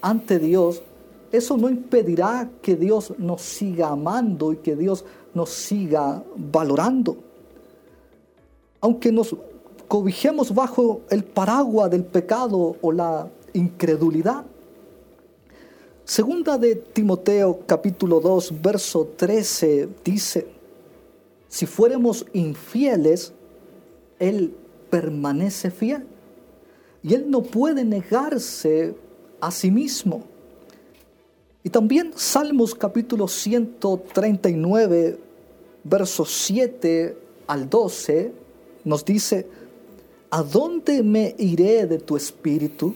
[0.00, 0.82] ante Dios,
[1.30, 7.18] eso no impedirá que Dios nos siga amando y que Dios nos siga valorando.
[8.80, 9.36] Aunque nos
[9.86, 14.44] cobijemos bajo el paraguas del pecado o la incredulidad.
[16.06, 20.46] Segunda de Timoteo capítulo 2, verso 13 dice,
[21.48, 23.32] si fuéramos infieles,
[24.20, 24.54] Él
[24.88, 26.06] permanece fiel
[27.02, 28.94] y Él no puede negarse
[29.40, 30.22] a sí mismo.
[31.64, 35.18] Y también Salmos capítulo 139,
[35.82, 38.30] versos 7 al 12,
[38.84, 39.48] nos dice,
[40.30, 42.94] ¿a dónde me iré de tu espíritu?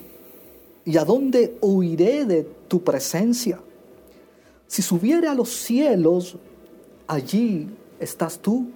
[0.90, 3.60] ¿Y a dónde huiré de tu presencia?
[4.66, 6.36] Si subiere a los cielos,
[7.06, 7.68] allí
[8.00, 8.66] estás tú.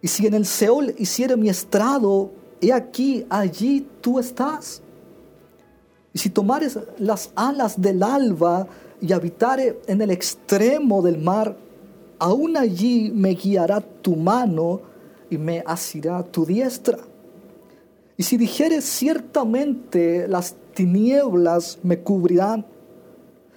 [0.00, 2.30] Y si en el Seol hiciera mi estrado,
[2.60, 4.82] he aquí, allí tú estás.
[6.12, 8.68] Y si tomares las alas del alba
[9.00, 11.56] y habitare en el extremo del mar,
[12.20, 14.80] aún allí me guiará tu mano
[15.28, 17.00] y me asirá tu diestra.
[18.16, 22.66] Y si dijeres ciertamente las tinieblas me cubrirán,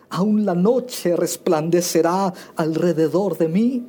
[0.10, 3.84] aún la noche resplandecerá alrededor de mí,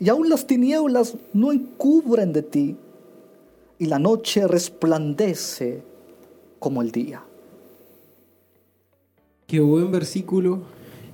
[0.00, 2.76] y aún las tinieblas no encubren de ti
[3.78, 5.82] y la noche resplandece
[6.58, 7.22] como el día.
[9.46, 10.60] Qué buen versículo,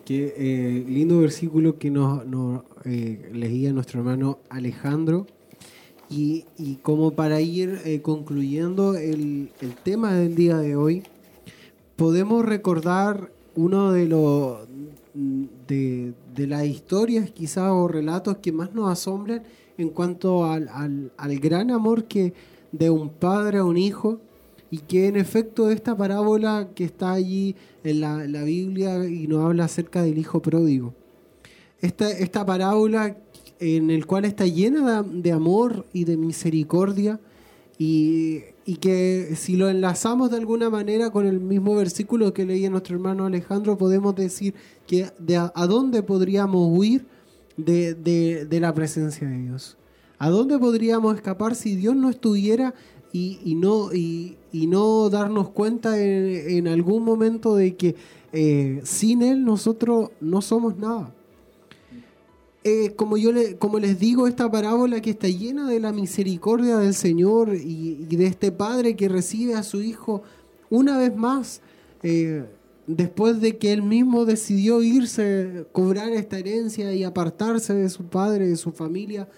[0.04, 2.22] qué eh, lindo versículo que nos,
[2.84, 5.26] eh, leía nuestro hermano Alejandro.
[6.10, 6.44] Y,
[6.82, 9.50] como para ir eh, concluyendo el,
[9.82, 11.02] tema del día de hoy,
[11.96, 14.68] podemos recordar uno de los
[16.36, 19.44] las historias quizás o relatos que más nos asombran
[19.78, 22.32] en cuanto al, gran amor que,
[22.72, 24.20] de un padre a un hijo
[24.70, 29.64] y que en efecto esta parábola que está allí en la, Biblia y nos habla
[29.64, 30.94] acerca del hijo pródigo.
[31.80, 33.16] Esta parábola
[33.60, 37.20] en el cual está llena de, amor y de misericordia
[37.78, 42.70] y, y, que si lo enlazamos de alguna manera con el mismo versículo que leía
[42.70, 44.54] nuestro hermano Alejandro, podemos decir
[44.86, 47.06] que de a, dónde podríamos huir
[47.56, 49.76] de, de, la presencia de Dios.
[50.18, 52.74] ¿A dónde podríamos escapar si Dios no estuviera
[53.12, 57.94] y, no, y, no darnos cuenta en, algún momento de que
[58.32, 61.14] eh, sin Él nosotros no somos nada?
[62.66, 66.78] Eh, como, yo le, como les digo, esta parábola que está llena de la misericordia
[66.78, 70.22] del Señor y, de este Padre que recibe a su Hijo
[70.70, 71.60] una vez más,
[72.02, 72.46] eh,
[72.86, 78.48] después de que Él mismo decidió irse, cobrar esta herencia y apartarse de su Padre,
[78.48, 79.28] de su familia,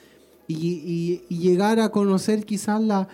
[0.47, 3.09] y, llegar a conocer quizás la,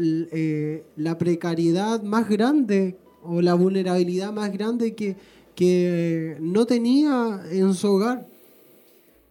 [0.00, 5.16] eh, la, precariedad más grande o la vulnerabilidad más grande que,
[5.56, 8.31] que no tenía en su hogar.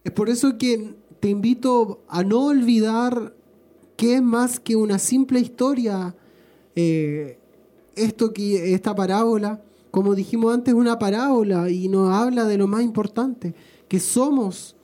[0.04, 3.36] Es por eso que te invito a no olvidar
[3.95, 6.16] que es más que una simple historia
[6.76, 7.38] eh,
[7.95, 12.68] esto que esta parábola, como dijimos antes, es una parábola y nos habla de lo
[12.68, 13.54] más importante,
[13.88, 14.76] que somos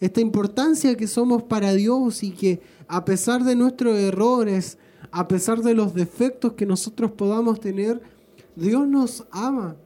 [0.00, 4.78] esta importancia que somos para Dios y que a pesar de nuestros errores,
[5.10, 8.02] a pesar de los defectos que nosotros podamos tener,
[8.56, 9.76] Dios nos ama.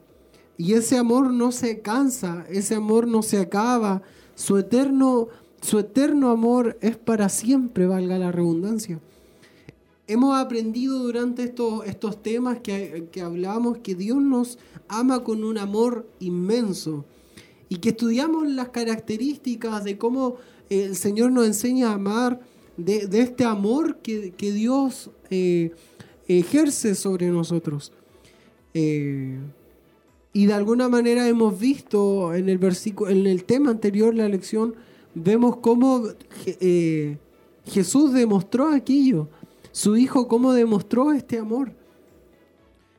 [0.57, 4.01] Y ese amor no se cansa, ese amor no se acaba.
[4.41, 5.27] Su eterno,
[5.61, 8.99] su eterno amor es para siempre, valga la redundancia.
[10.07, 16.09] Hemos aprendido durante estos, estos temas que, hablamos que Dios nos ama con un amor
[16.19, 17.05] inmenso
[17.69, 20.37] y que estudiamos las características de cómo
[20.71, 22.39] el Señor nos enseña a amar,
[22.77, 25.71] de, este amor que, Dios eh,
[26.27, 27.91] ejerce sobre nosotros.
[28.73, 29.37] Eh,
[30.33, 34.75] y de alguna manera hemos visto en el versículo, en el tema anterior, la lección,
[35.13, 36.03] vemos cómo
[36.45, 37.17] eh,
[37.65, 39.27] Jesús demostró aquello,
[39.71, 41.73] su Hijo cómo demostró este amor.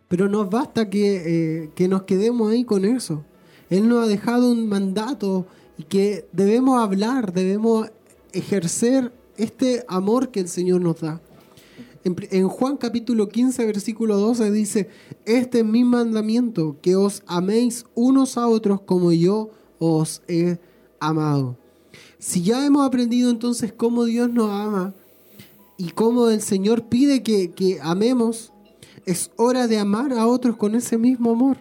[0.09, 3.25] Pero nos basta que, que nos quedemos ahí con eso.
[3.71, 5.47] Él nos ha dejado un mandato
[5.79, 7.89] y que debemos hablar, debemos
[8.33, 11.21] ejercer este amor que el Señor nos da.
[12.05, 14.89] En, Juan capítulo 15, versículo 12 dice,
[15.25, 20.59] este es mi mandamiento, que os améis unos a otros como yo os he
[20.99, 21.57] amado.
[22.19, 24.95] Si ya hemos aprendido entonces cómo Dios nos ama
[25.77, 28.53] y cómo el Señor pide que, que amemos,
[29.07, 31.59] es hora de amar a otros con ese mismo amor.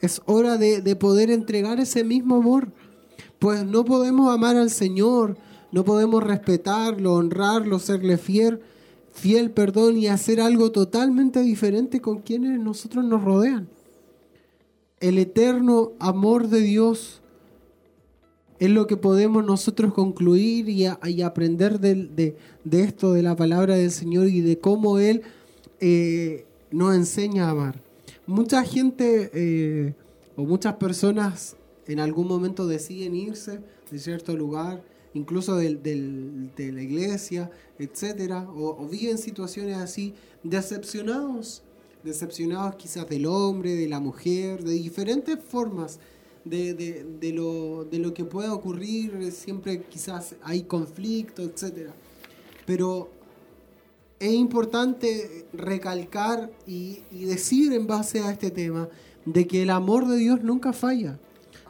[0.00, 2.72] Es hora de, de poder entregar ese mismo amor.
[3.40, 5.36] Pues no podemos amar al Señor,
[5.72, 8.60] no podemos respetarlo, honrarlo, serle fiel,
[9.20, 13.68] fiel, perdón, y hacer algo totalmente diferente con quienes nosotros nos rodean.
[15.00, 17.20] El eterno amor de Dios
[18.58, 23.22] es lo que podemos nosotros concluir y, a- y aprender del- de, de esto, de
[23.22, 25.22] la palabra del Señor y de cómo Él
[25.80, 27.80] eh, nos enseña a amar.
[28.26, 29.94] Mucha gente eh,
[30.36, 31.56] o muchas personas
[31.86, 33.60] en algún momento deciden irse
[33.90, 34.82] de cierto lugar,
[35.14, 41.62] incluso del- de la iglesia, etcétera, o, o viven situaciones así, decepcionados,
[42.04, 45.98] decepcionados quizás del hombre, de la mujer, de diferentes formas
[46.44, 51.94] de, de- de lo, de lo que pueda ocurrir, siempre quizás hay conflicto, etcétera.
[52.66, 53.10] Pero
[54.18, 58.88] es importante recalcar y, y decir en base a este tema
[59.26, 61.18] de que el amor de Dios nunca falla.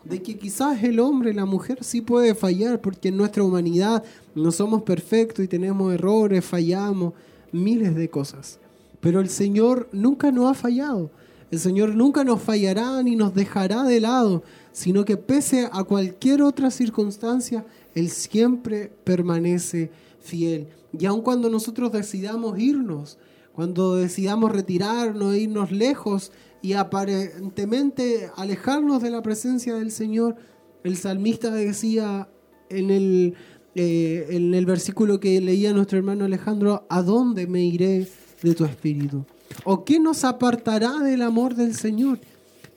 [0.05, 4.03] De que quizás el hombre, la mujer sí puede fallar porque en nuestra humanidad
[4.35, 7.13] no somos perfectos y tenemos errores, fallamos,
[7.53, 8.59] miles de cosas.
[9.01, 11.11] Pero el Señor nunca nos ha fallado.
[11.51, 14.43] El Señor nunca nos fallará ni nos dejará de lado,
[14.73, 19.91] sino que pese a cualquier otra circunstancia, Él siempre permanece
[20.21, 20.69] fiel.
[20.97, 23.19] Y aun cuando nosotros decidamos irnos,
[23.53, 26.31] cuando decidamos retirarnos, irnos lejos
[26.63, 30.37] y aparentemente alejarnos de la presencia del Señor,
[30.85, 32.29] el salmista decía
[32.69, 33.35] en el,
[33.75, 38.09] eh, en el versículo que leía nuestro hermano Alejandro, ¿a dónde me iré
[38.43, 39.25] de tu espíritu?
[39.65, 42.19] ¿O qué nos apartará del amor del Señor?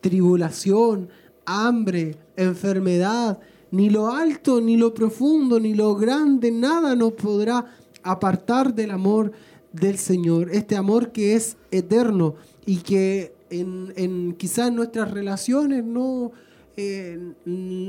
[0.02, 1.10] Tribulación,
[1.46, 3.40] hambre, enfermedad,
[3.72, 7.66] ni lo alto, ni lo profundo, ni lo grande, nada nos podrá
[8.04, 9.32] apartar del amor
[9.72, 10.50] del Señor.
[10.52, 16.32] Este amor que es eterno y que en, quizás nuestras relaciones no,
[16.78, 17.20] eh,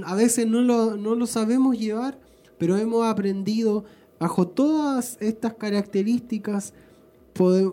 [0.05, 2.19] a veces no lo, no lo sabemos llevar,
[2.59, 3.85] pero hemos aprendido
[4.19, 6.73] bajo todas estas características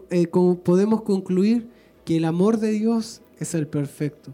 [0.10, 1.68] eh, podemos concluir
[2.04, 4.34] que el amor de Dios es el perfecto.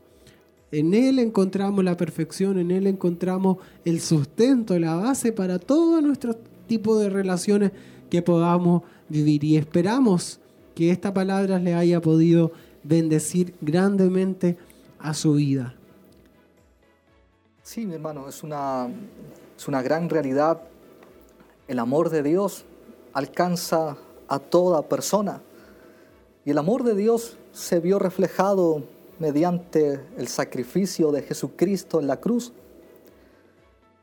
[0.72, 6.36] En Él encontramos la perfección, en Él encontramos el sustento, la base para todo nuestro
[6.68, 7.72] tipo de relaciones
[8.10, 9.44] que podamos vivir.
[9.44, 10.40] Y esperamos
[10.76, 12.52] que esta palabra le haya podido
[12.88, 14.58] bendecir grandemente
[15.00, 15.76] a su vida.
[17.64, 18.88] Sí, mi hermano, es una,
[19.58, 20.62] es una gran realidad.
[21.68, 22.64] El amor de Dios
[23.14, 25.42] alcanza a toda persona.
[26.46, 28.84] Y el amor de Dios se vio reflejado
[29.20, 32.54] mediante el sacrificio de Jesucristo en la cruz.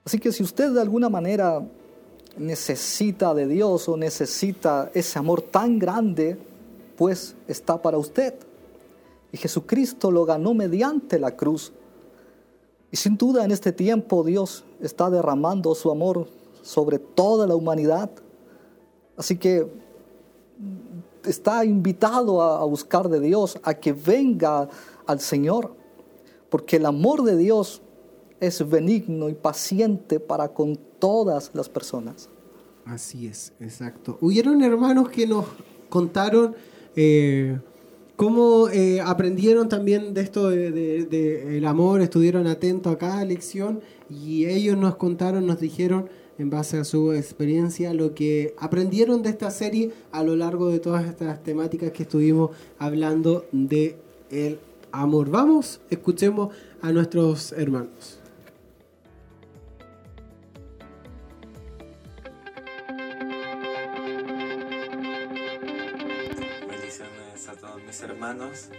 [0.04, 1.66] Así que si usted de alguna manera
[2.36, 6.36] necesita de Dios o necesita ese amor tan grande,
[6.96, 8.34] pues está para usted.
[9.34, 11.72] Y Jesucristo lo ganó mediante la cruz.
[12.92, 16.28] Y sin duda en este tiempo Dios está derramando su amor
[16.62, 18.12] sobre toda la humanidad.
[19.16, 19.66] Así que
[21.24, 24.68] está invitado a, a buscar de Dios, a que venga
[25.04, 25.74] al Señor,
[26.48, 27.82] porque el amor de Dios
[28.38, 32.28] es benigno y paciente para con todas las personas.
[32.84, 34.16] Así es, exacto.
[34.20, 35.46] Hubieron hermanos que nos
[35.88, 36.54] contaron
[36.94, 37.58] eh,
[38.16, 43.80] cómo eh, aprendieron también de esto del de, de amor, estuvieron atentos a cada lección
[44.10, 46.08] y ellos nos contaron, nos dijeron
[46.38, 50.80] en base a su experiencia lo que aprendieron de esta serie a lo largo de
[50.80, 53.96] todas estas temáticas que estuvimos hablando de
[54.30, 54.58] el
[54.92, 55.30] amor.
[55.30, 58.23] Vamos, escuchemos a nuestros hermanos.
[67.94, 68.70] Mis hermanos.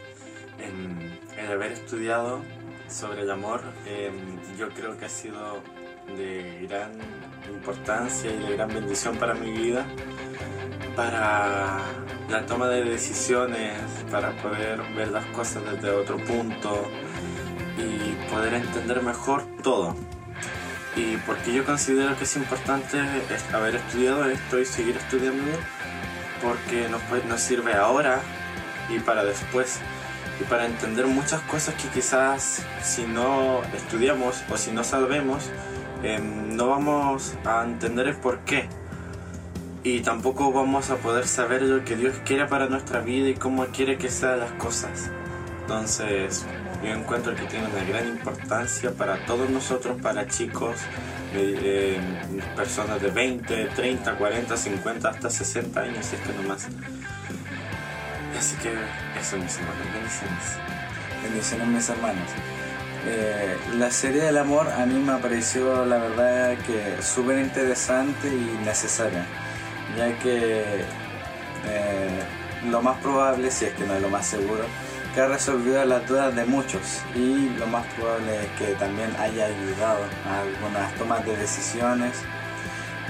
[0.59, 2.41] En el haber estudiado
[2.89, 4.11] sobre el amor, eh,
[4.57, 5.61] yo creo que ha sido
[6.17, 6.91] de gran
[7.49, 9.85] importancia y de gran bendición para mi vida,
[10.97, 11.79] para
[12.29, 13.79] la toma de decisiones,
[14.11, 16.85] para poder ver las cosas desde otro punto
[17.77, 19.95] y poder entender mejor todo.
[20.97, 22.99] Y porque yo considero que es importante
[23.53, 25.57] haber estudiado esto y seguir estudiándolo
[26.41, 28.21] porque nos, nos sirve ahora
[28.89, 29.79] y para después
[30.39, 35.49] y para entender muchas cosas que quizás si no estudiamos o si no sabemos
[36.03, 38.67] em, no vamos a entender el por qué.
[39.83, 43.65] Y tampoco vamos a poder saber lo que Dios quiere para nuestra vida y cómo
[43.67, 45.11] quiere que sean las cosas.
[45.61, 46.43] Entonces,
[46.83, 50.77] yo encuentro que tiene una gran importancia para todos nosotros, para chicos,
[51.33, 51.99] eh,
[52.55, 56.67] personas de 20, 30, 40, 50, hasta 60 años, si es que no más.
[58.37, 58.73] Así que
[59.19, 60.57] eso, mis hermanos, bendiciones.
[61.23, 62.29] Bendiciones, mis hermanos.
[63.07, 68.65] Eh, la serie del amor a mí me pareció, la verdad, que súper interesante y
[68.65, 69.25] necesaria,
[69.95, 70.81] ya que
[71.67, 72.23] eh,
[72.69, 74.65] lo más probable, si es que no es lo más seguro,
[75.13, 79.45] que ha resolvido las dudas de muchos y lo más probable es que también haya
[79.45, 82.17] ayudado a algunas tomas de decisiones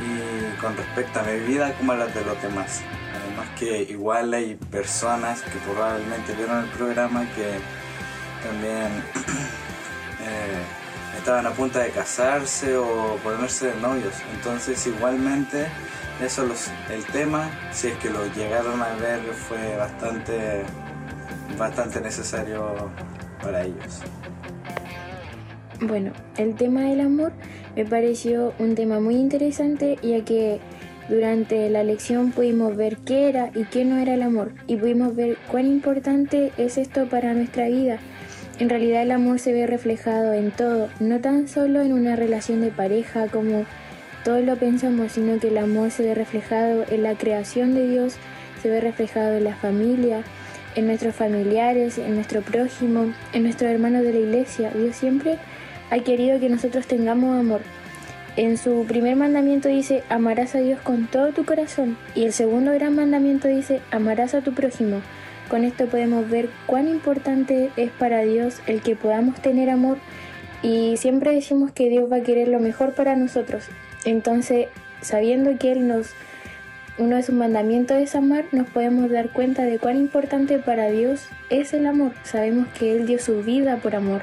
[0.01, 2.81] y con respecto a mi vida como a las de los demás.
[3.13, 7.59] Además que igual hay personas que probablemente vieron el programa que
[8.45, 8.87] también
[10.21, 14.13] eh, estaban a punto de casarse o ponerse de novios.
[14.33, 15.67] Entonces igualmente
[16.21, 16.45] eso
[16.89, 20.63] el tema, si es que lo llegaron a ver, fue bastante
[21.57, 22.89] bastante necesario
[23.41, 24.01] para ellos.
[25.81, 27.33] Bueno, el tema del amor
[27.75, 30.59] me pareció un tema muy interesante ya que
[31.09, 35.15] durante la lección pudimos ver qué era y qué no era el amor y pudimos
[35.15, 37.99] ver cuán importante es esto para nuestra vida.
[38.57, 42.61] En realidad el amor se ve reflejado en todo, no tan solo en una relación
[42.61, 43.65] de pareja como
[44.23, 48.15] todos lo pensamos, sino que el amor se ve reflejado en la creación de Dios,
[48.61, 50.23] se ve reflejado en la familia,
[50.75, 54.71] en nuestros familiares, en nuestro prójimo, en nuestros hermanos de la iglesia.
[54.71, 55.37] Dios siempre
[55.89, 57.61] ha querido que nosotros tengamos amor.
[58.37, 61.97] En su primer mandamiento dice, amarás a Dios con todo tu corazón.
[62.15, 65.01] Y el segundo gran mandamiento dice, amarás a tu prójimo.
[65.49, 69.99] Con esto podemos ver cuán importante es para Dios el que podamos tener amor.
[70.61, 73.67] Y siempre decimos que Dios va a querer lo mejor para nosotros.
[74.03, 74.67] Entonces,
[75.01, 76.13] sabiendo que Él nos
[76.97, 81.27] uno de sus mandamientos es amar, nos podemos dar cuenta de cuán importante para Dios
[81.49, 82.13] es el amor.
[82.23, 84.21] Sabemos que Él dio su vida por amor.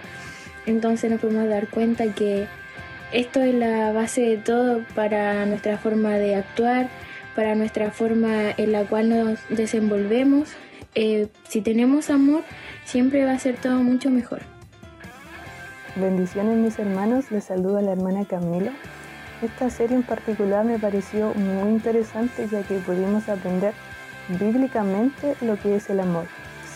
[0.67, 2.47] Entonces nos podemos dar cuenta que
[3.13, 6.89] esto es la base de todo para nuestra forma de actuar,
[7.35, 10.51] para nuestra forma en la cual nos desenvolvemos.
[10.95, 12.43] Eh, si tenemos amor,
[12.85, 14.43] siempre va a ser todo mucho mejor.
[15.97, 18.73] Bendiciones mis hermanos, les saluda la hermana Camila
[19.43, 23.75] esta serie en particular me pareció muy interesante ya que pudimos aprender
[24.29, 26.27] bíblicamente lo que es el amor.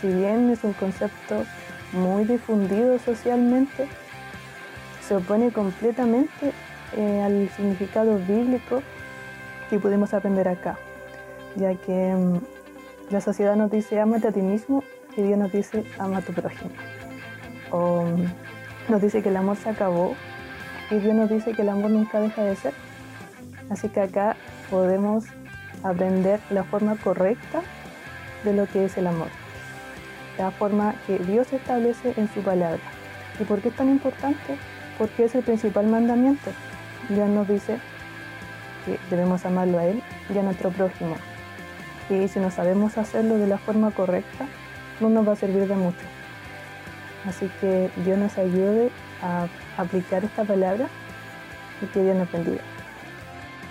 [0.01, 1.45] Si bien es un concepto
[1.97, 3.89] muy difundido socialmente,
[5.07, 6.53] se opone completamente
[6.97, 8.83] eh, al significado bíblico
[9.71, 10.79] que pudimos aprender acá,
[11.57, 12.41] ya que mm,
[13.11, 14.83] la sociedad nos dice amate a ti mismo
[15.17, 16.71] y Dios nos dice ama a tu prójimo.
[17.71, 20.15] O mm, nos dice que el amor se acabó
[20.91, 22.75] y Dios nos dice que el amor nunca deja de ser.
[23.71, 24.37] Así que acá
[24.71, 25.25] podemos
[25.83, 27.63] aprender la forma correcta
[28.45, 29.29] de lo que es el amor,
[30.39, 32.81] la forma que Dios establece en su palabra.
[33.41, 34.57] ¿Y por qué es tan importante?
[34.99, 36.51] Porque es el principal mandamiento.
[37.09, 37.79] Dios nos dice
[38.85, 40.03] que debemos amarlo a Él
[40.35, 41.17] y a nuestro prójimo.
[42.09, 44.47] Y si no sabemos hacerlo de la forma correcta,
[45.01, 46.07] no nos va a servir de mucho.
[47.27, 48.91] Así que Dios nos ayude
[49.23, 50.89] a aplicar esta palabra
[51.83, 52.63] y que Dios nos bendiga.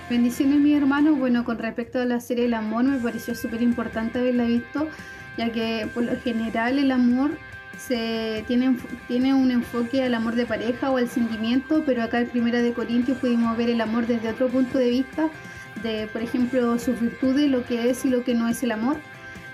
[0.10, 4.20] Bendiciones mi hermano, bueno con respecto a la serie El Amor me pareció súper importante
[4.20, 4.88] haberla visto,
[5.38, 7.32] ya que por lo general el amor
[7.78, 8.78] se tiene,
[9.08, 12.74] tiene un enfoque al amor de pareja o al sentimiento, pero acá en Primera de
[12.74, 15.30] Corintios pudimos ver el amor desde otro punto de vista,
[15.84, 18.98] de por ejemplo sus virtudes, lo que es y lo que no es el amor.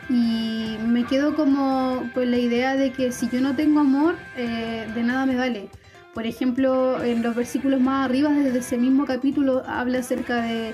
[0.09, 4.88] Y me quedo como con la idea de que si yo no tengo amor, eh,
[4.93, 5.69] de nada me vale.
[6.13, 10.73] Por ejemplo, en los versículos más arriba, desde ese mismo capítulo, habla acerca de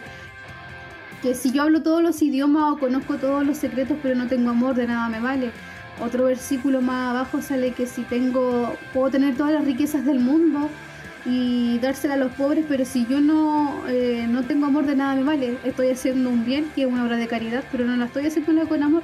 [1.22, 4.50] que si yo hablo todos los idiomas o conozco todos los secretos, pero no tengo
[4.52, 5.52] amor, de nada me vale.
[6.00, 10.70] Otro versículo más abajo sale que si tengo, puedo tener todas las riquezas del mundo
[11.26, 15.16] y dársela a los pobres, pero si yo no, eh, no tengo amor, de nada
[15.16, 15.58] me vale.
[15.64, 18.68] Estoy haciendo un bien, que es una obra de caridad, pero no la estoy haciendo
[18.68, 19.04] con amor.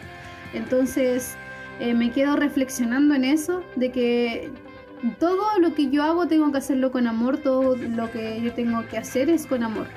[0.54, 1.36] Entonces
[1.80, 4.52] eh, me quedo reflexionando en eso, de que
[5.20, 8.88] todo lo que yo hago tengo que hacerlo con amor, todo lo que yo tengo
[8.88, 9.88] que hacer es con amor.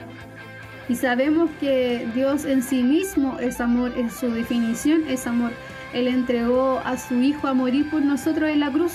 [0.89, 5.51] Y sabemos que Dios en sí mismo es amor, en su definición es amor.
[5.93, 8.93] Él entregó a su Hijo a morir por nosotros en la cruz.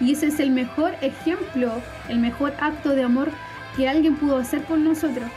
[0.00, 3.30] Y ese es el mejor ejemplo, el mejor acto de amor
[3.76, 5.30] que alguien pudo hacer por nosotros.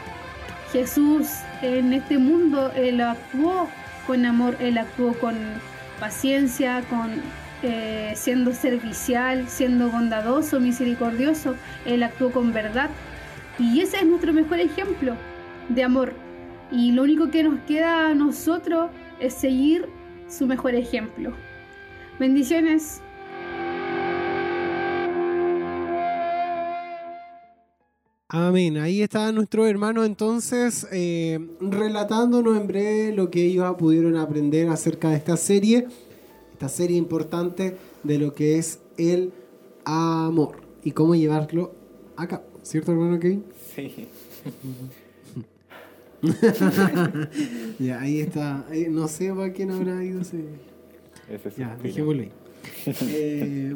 [0.71, 1.27] Jesús
[1.61, 3.69] en este mundo, Él actuó
[4.07, 5.35] con amor, Él actuó con
[5.99, 7.21] paciencia, con
[7.61, 12.89] eh, siendo servicial, siendo bondadoso, misericordioso, Él actuó con verdad.
[13.59, 15.15] Y ese es nuestro mejor ejemplo
[15.69, 16.13] de amor.
[16.71, 18.89] Y lo único que nos queda a nosotros
[19.19, 19.87] es seguir
[20.27, 21.33] su mejor ejemplo.
[22.19, 23.01] Bendiciones.
[28.35, 28.77] Amén.
[28.77, 35.11] Ahí está nuestro hermano entonces eh, relatándonos en breve lo que ellos pudieron aprender acerca
[35.11, 35.85] de esta serie,
[36.51, 39.31] esta serie importante de lo que es el
[39.85, 41.75] amor y cómo llevarlo
[42.15, 42.43] a cabo.
[42.63, 43.43] ¿Cierto, hermano Kevin?
[43.75, 44.07] Sí.
[47.79, 48.65] ya, ahí está.
[48.89, 50.43] No sé para quién habrá ido ese.
[51.29, 52.31] Ese Ya, dejémoslo ahí.
[52.85, 53.75] Eh,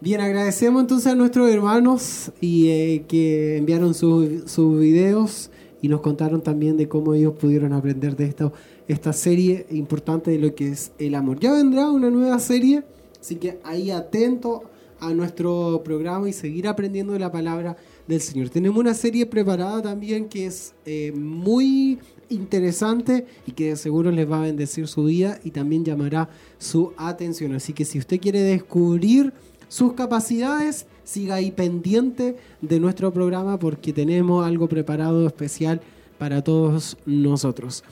[0.00, 5.50] bien, agradecemos entonces a nuestros hermanos y eh, que enviaron sus sus videos
[5.80, 8.52] y nos contaron también de cómo ellos pudieron aprender de esta,
[8.88, 11.38] esta serie importante de lo que es el amor.
[11.38, 12.82] Ya vendrá una nueva serie,
[13.20, 14.64] así que ahí atento
[15.00, 17.76] a nuestro programa y seguir aprendiendo de la palabra
[18.08, 18.48] del Señor.
[18.48, 21.98] Tenemos una serie preparada también que es eh, muy
[22.30, 26.28] interesante y que de seguro les va a bendecir su vida y también llamará
[26.58, 27.54] su atención.
[27.54, 29.32] Así que si usted quiere descubrir
[29.68, 35.80] sus capacidades, siga ahí pendiente de nuestro programa porque tenemos algo preparado especial
[36.18, 37.84] para todos nosotros.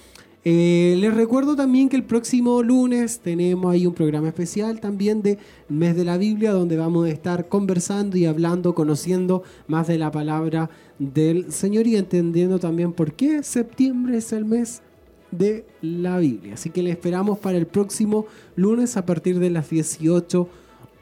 [0.48, 5.38] Eh, les recuerdo también que el próximo lunes tenemos ahí un programa especial también de
[5.68, 10.12] Mes de la Biblia donde vamos a estar conversando y hablando, conociendo más de la
[10.12, 10.70] palabra
[11.00, 14.82] del Señor y entendiendo también por qué septiembre es el mes
[15.32, 16.54] de la Biblia.
[16.54, 20.48] Así que le esperamos para el próximo lunes a partir de las 18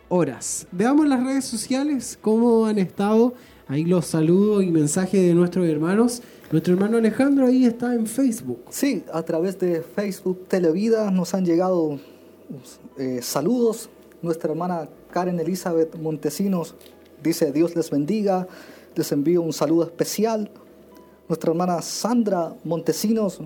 [0.09, 0.66] horas.
[0.72, 3.34] Veamos las redes sociales, cómo han estado.
[3.68, 6.22] Ahí los saludos y mensajes de nuestros hermanos.
[6.53, 8.61] Nuestro hermano Alejandro ahí está en Facebook.
[8.68, 11.99] Sí, a través de Facebook Televida nos han llegado
[12.99, 13.88] eh, saludos.
[14.20, 16.74] Nuestra hermana Karen Elizabeth Montesinos
[17.22, 18.47] dice Dios les bendiga,
[18.95, 20.51] les envío un saludo especial.
[21.28, 23.40] Nuestra hermana Sandra Montesinos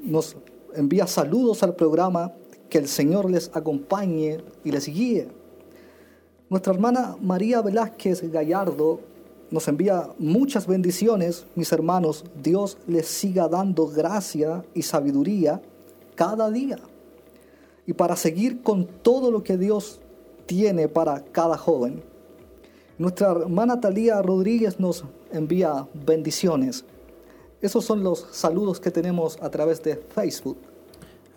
[0.00, 0.36] nos
[0.76, 2.32] envía saludos al programa,
[2.70, 5.28] que el Señor les acompañe y les guíe.
[6.48, 9.00] Nuestra hermana María Velázquez Gallardo
[9.50, 12.24] nos envía muchas bendiciones, mis hermanos.
[12.42, 15.62] Dios les siga dando gracia y sabiduría
[16.14, 16.78] cada día.
[17.86, 20.00] Y para seguir con todo lo que Dios
[20.44, 22.02] tiene para cada joven.
[22.98, 26.84] Nuestra hermana Talía Rodríguez nos envía bendiciones.
[27.60, 30.58] Esos son los saludos que tenemos a través de Facebook.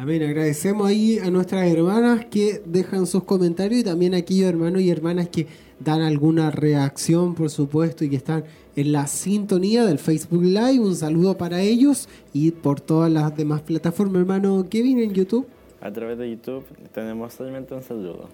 [0.01, 0.23] Amén.
[0.23, 4.89] Agradecemos ahí a nuestras hermanas que dejan sus comentarios y también a aquellos hermanos y
[4.89, 5.45] hermanas que
[5.79, 8.43] dan alguna reacción, por supuesto, y que están
[8.75, 10.79] en la sintonía del Facebook Live.
[10.79, 15.45] Un saludo para ellos y por todas las demás plataformas, hermano Kevin, en YouTube.
[15.81, 18.27] A través de YouTube tenemos solamente un saludo.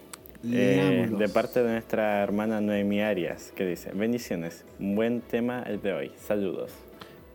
[0.50, 5.92] Eh, de parte de nuestra hermana Noemi Arias, que dice, bendiciones, buen tema el de
[5.92, 6.72] hoy, saludos.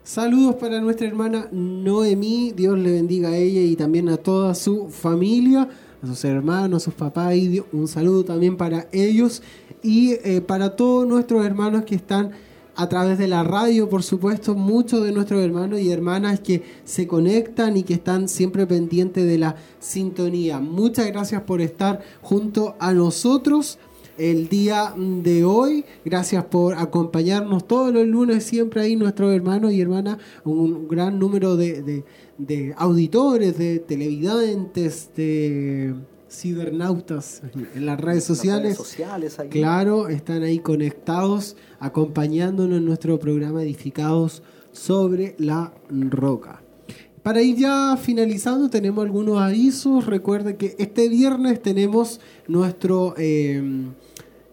[0.04, 4.88] Saludos para nuestra hermana Noemí, Dios le bendiga a ella y también a toda su
[4.88, 5.68] familia,
[6.02, 9.44] a sus hermanos, a sus papás, y un saludo también para ellos
[9.80, 12.32] y eh, para todos nuestros hermanos que están
[12.74, 17.06] a través de la radio, por supuesto, muchos de nuestros hermanos y hermanas que se
[17.06, 20.58] conectan y que están siempre pendientes de la sintonía.
[20.58, 23.78] Muchas gracias por estar junto a nosotros
[24.30, 25.84] el día de hoy.
[26.04, 31.56] Gracias por acompañarnos todos los lunes, siempre ahí nuestros hermanos y hermanas, un gran número
[31.56, 32.04] de, de-
[32.38, 35.94] de auditores, de televidentes, de
[36.30, 37.42] cibernautas
[37.74, 38.62] en las redes Las sociales.
[38.64, 39.48] redes sociales ahí.
[39.48, 44.42] Claro, están ahí conectados, acompañándonos en nuestro programa Edificados
[44.72, 46.62] sobre la Roca.
[47.22, 50.06] Para ir ya finalizando, tenemos algunos avisos.
[50.06, 52.18] Recuerden que este viernes tenemos
[52.48, 53.62] nuestro eh,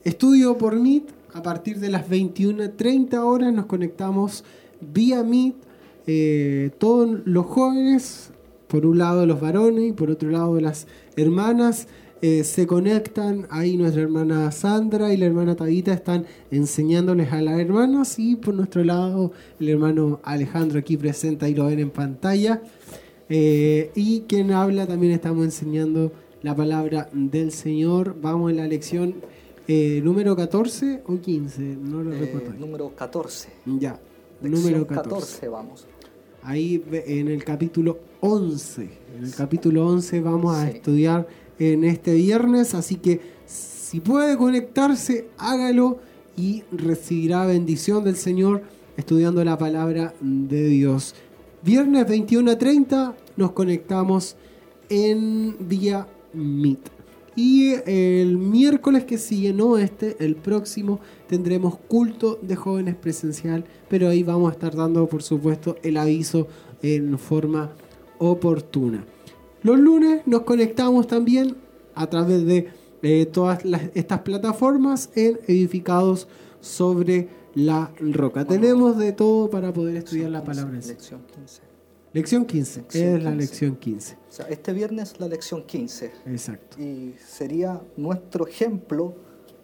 [0.10, 1.04] estudio por Meet.
[1.34, 4.44] A partir de las 21.30 horas nos conectamos
[4.82, 5.56] vía Meet.
[6.08, 8.32] eh, todos los jóvenes,
[8.68, 11.88] por un lado los varones y por otro lado las hermanas,
[12.22, 13.46] eh, se conectan.
[13.52, 18.56] Ahí nuestra hermana Sandra y la hermana Tabita están enseñándoles a las hermanas y por
[18.56, 22.62] nuestro lado el hermano Alejandro aquí presente, ahí lo ven en pantalla.
[23.30, 28.16] Eh, y quien habla también estamos enseñando la palabra del Señor.
[28.20, 29.14] Vamos en la lección
[29.72, 32.54] eh, número 14 o 15, no lo Eh, recuerdo.
[32.60, 33.50] número 14.
[33.80, 34.00] Ya,
[34.42, 35.10] Lección número 14.
[35.10, 35.86] 14, vamos.
[36.42, 38.90] Ahí en el capítulo 11.
[39.18, 40.78] En el capítulo 11 vamos a Sí.
[40.78, 41.28] estudiar
[41.60, 46.00] en este viernes, así que si puede conectarse, hágalo
[46.36, 48.64] y recibirá bendición del Señor
[48.98, 51.14] estudiando la palabra de Dios.
[51.62, 54.36] Viernes 21 a 30 nos conectamos
[54.90, 56.80] en vía Meet.
[57.42, 64.10] Y el miércoles que sigue, no este, el próximo, tendremos culto de jóvenes presencial, pero
[64.10, 66.48] ahí vamos a estar dando, por supuesto, el aviso
[66.82, 67.72] en forma
[68.18, 69.06] oportuna.
[69.64, 71.56] Los lunes nos conectamos también
[71.96, 72.68] a través de
[73.04, 73.64] eh, todas
[73.94, 76.28] estas plataformas en edificados
[76.60, 78.44] sobre la roca.
[78.44, 80.74] Tenemos de todo para poder estudiar la palabra.
[80.74, 81.69] Lección 15.
[82.12, 84.16] Lección 15, es la lección 15.
[84.16, 86.12] O sea, este viernes la lección 15.
[86.26, 86.82] Exacto.
[86.82, 89.14] Y sería nuestro ejemplo,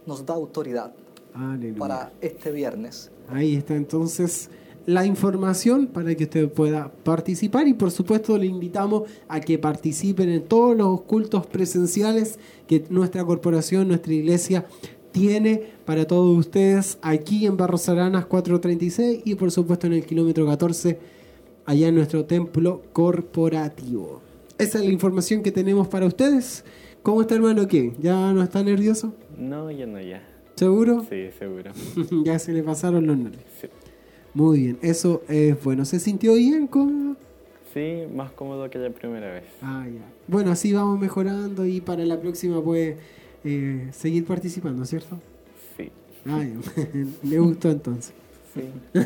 [0.05, 0.93] nos da autoridad
[1.33, 1.79] Aleluya.
[1.79, 3.09] para este viernes.
[3.29, 4.51] Ahí está entonces
[4.85, 10.29] la información para que usted pueda participar y por supuesto le invitamos a que participen
[10.29, 12.37] en todos los cultos presenciales
[12.67, 14.65] que nuestra corporación, nuestra iglesia
[15.11, 20.45] tiene para todos ustedes aquí en Barros Aranas 436 y por supuesto en el kilómetro
[20.45, 21.14] 14
[21.65, 24.21] allá en nuestro templo corporativo.
[24.57, 26.63] Esa es la información que tenemos para ustedes.
[27.03, 27.93] ¿Cómo está hermano qué?
[28.01, 29.13] ¿Ya no está nervioso?
[29.37, 30.23] No, ya no, ya.
[30.55, 31.05] ¿Seguro?
[31.09, 31.71] Sí, seguro.
[32.23, 33.43] ya se le pasaron los nervios.
[33.59, 33.67] Sí.
[34.33, 35.85] Muy bien, eso es bueno.
[35.85, 36.67] ¿Se sintió bien?
[36.67, 37.15] ¿Cómo?
[37.73, 39.43] Sí, más cómodo que la primera vez.
[39.61, 40.01] Ah, ya.
[40.27, 42.97] Bueno, así vamos mejorando y para la próxima puede
[43.43, 45.19] eh, seguir participando, ¿cierto?
[45.75, 45.91] Sí.
[46.25, 46.87] Ah, ya.
[47.29, 48.13] Le gustó entonces.
[48.55, 48.71] Sí.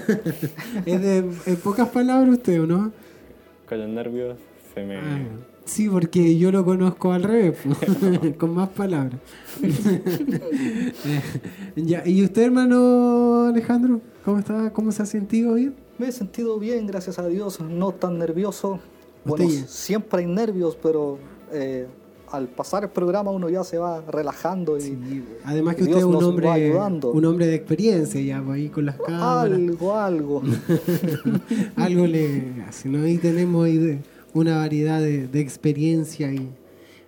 [0.86, 2.92] es de en pocas palabras usted, ¿o no?
[3.68, 4.38] Con los nervios
[4.74, 4.98] se me...
[4.98, 5.28] Ah,
[5.66, 9.20] sí, porque yo lo conozco al revés, pues, con más palabras.
[11.76, 14.02] ya, ¿Y usted, hermano Alejandro?
[14.24, 14.72] ¿Cómo está?
[14.72, 15.76] ¿Cómo se ha sentido bien?
[15.98, 18.80] Me he sentido bien, gracias a Dios, no tan nervioso.
[19.26, 19.68] Bueno, ya.
[19.68, 21.18] siempre hay nervios, pero
[21.52, 21.88] eh,
[22.32, 26.04] al pasar el programa uno ya se va relajando y Además que y usted es
[26.04, 26.74] un hombre,
[27.04, 29.54] un hombre de experiencia ya, pues, ahí con las cámaras.
[29.54, 30.42] algo, algo.
[31.76, 33.04] Algo le hace, ¿no?
[33.04, 34.02] Ahí tenemos ahí
[34.34, 36.50] una variedad de, de experiencia y,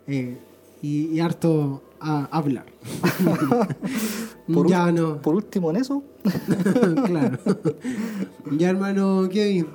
[0.07, 0.38] eh,
[0.82, 2.65] y, y harto a hablar.
[4.53, 6.03] Por, ya no, por último en eso,
[7.05, 7.38] claro.
[8.57, 9.67] ya hermano Kevin,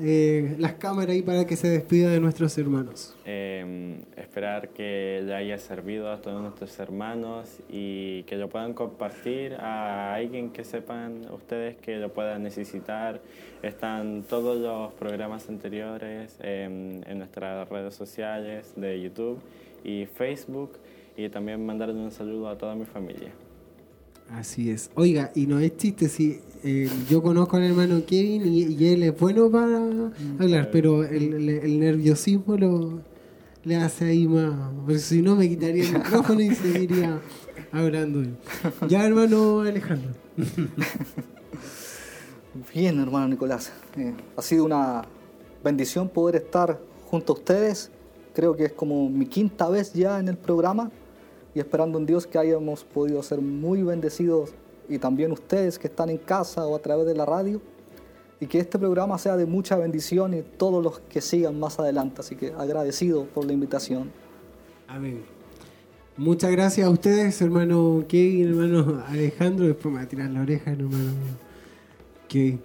[0.00, 3.14] eh, las cámaras ahí para que se despida de nuestros hermanos.
[3.24, 9.54] Eh, esperar que le haya servido a todos nuestros hermanos y que lo puedan compartir
[9.54, 13.20] a alguien que sepan ustedes que lo puedan necesitar.
[13.62, 16.64] Están todos los programas anteriores eh,
[17.06, 19.38] en nuestras redes sociales de YouTube
[19.84, 20.78] y Facebook
[21.16, 23.32] y también mandarle un saludo a toda mi familia.
[24.30, 24.90] Así es.
[24.94, 29.02] Oiga, y no es chiste, si eh, yo conozco al hermano Kevin y, y él
[29.04, 29.76] es bueno para
[30.40, 33.00] hablar, pero el, el- el nerviosismo lo
[33.64, 34.52] le hace ahí más.
[34.76, 37.20] Porque si no, me quitaría el micrófono y seguiría
[37.72, 38.22] hablando.
[38.88, 40.10] Ya, hermano Alejandro.
[42.74, 43.72] Bien, hermano Nicolás.
[43.96, 45.02] Eh, ha sido una
[45.62, 47.90] bendición poder estar junto a ustedes.
[48.34, 50.90] Creo que es como mi quinta vez ya en el programa
[51.54, 54.50] y esperando en Dios que hayamos podido ser muy bendecidos
[54.88, 57.60] y también ustedes que están en casa o a través de la radio
[58.40, 62.20] y que este programa sea de mucha bendición y todos los que sigan más adelante.
[62.20, 64.10] Así que agradecido por la invitación.
[64.88, 65.22] Amén.
[66.16, 69.66] Muchas gracias a ustedes, hermano Kevin, hermano Alejandro.
[69.66, 71.12] Después me va a tirar la oreja, hermano.
[72.28, 72.60] Kevin.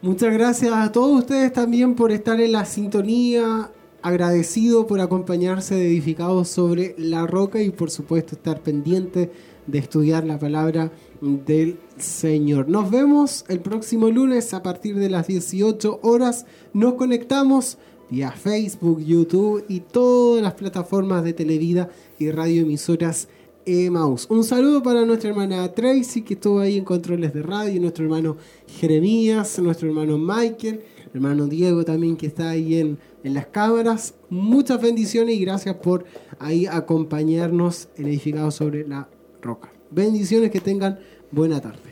[0.00, 3.70] Muchas gracias a todos ustedes también por estar en la sintonía.
[4.02, 9.30] Agradecido por acompañarse de Edificados sobre la Roca y por supuesto estar pendiente
[9.72, 10.92] de estudiar la palabra
[11.22, 12.68] del Señor.
[12.68, 16.44] Nos vemos el próximo lunes a partir de las 18 horas.
[16.74, 17.78] Nos conectamos
[18.10, 23.28] vía Facebook, YouTube y todas las plataformas de Televida y radioemisoras
[23.64, 24.26] Emaus.
[24.28, 28.36] Un saludo para nuestra hermana Tracy que estuvo ahí en controles de radio, nuestro hermano
[28.66, 30.82] Jeremías, nuestro hermano Michael,
[31.14, 34.14] hermano Diego también que está ahí en, en las cámaras.
[34.28, 36.04] Muchas bendiciones y gracias por
[36.38, 39.08] ahí acompañarnos en Edificados sobre la
[39.42, 39.70] Roca.
[39.90, 40.98] Bendiciones que tengan
[41.30, 41.91] buena tarde.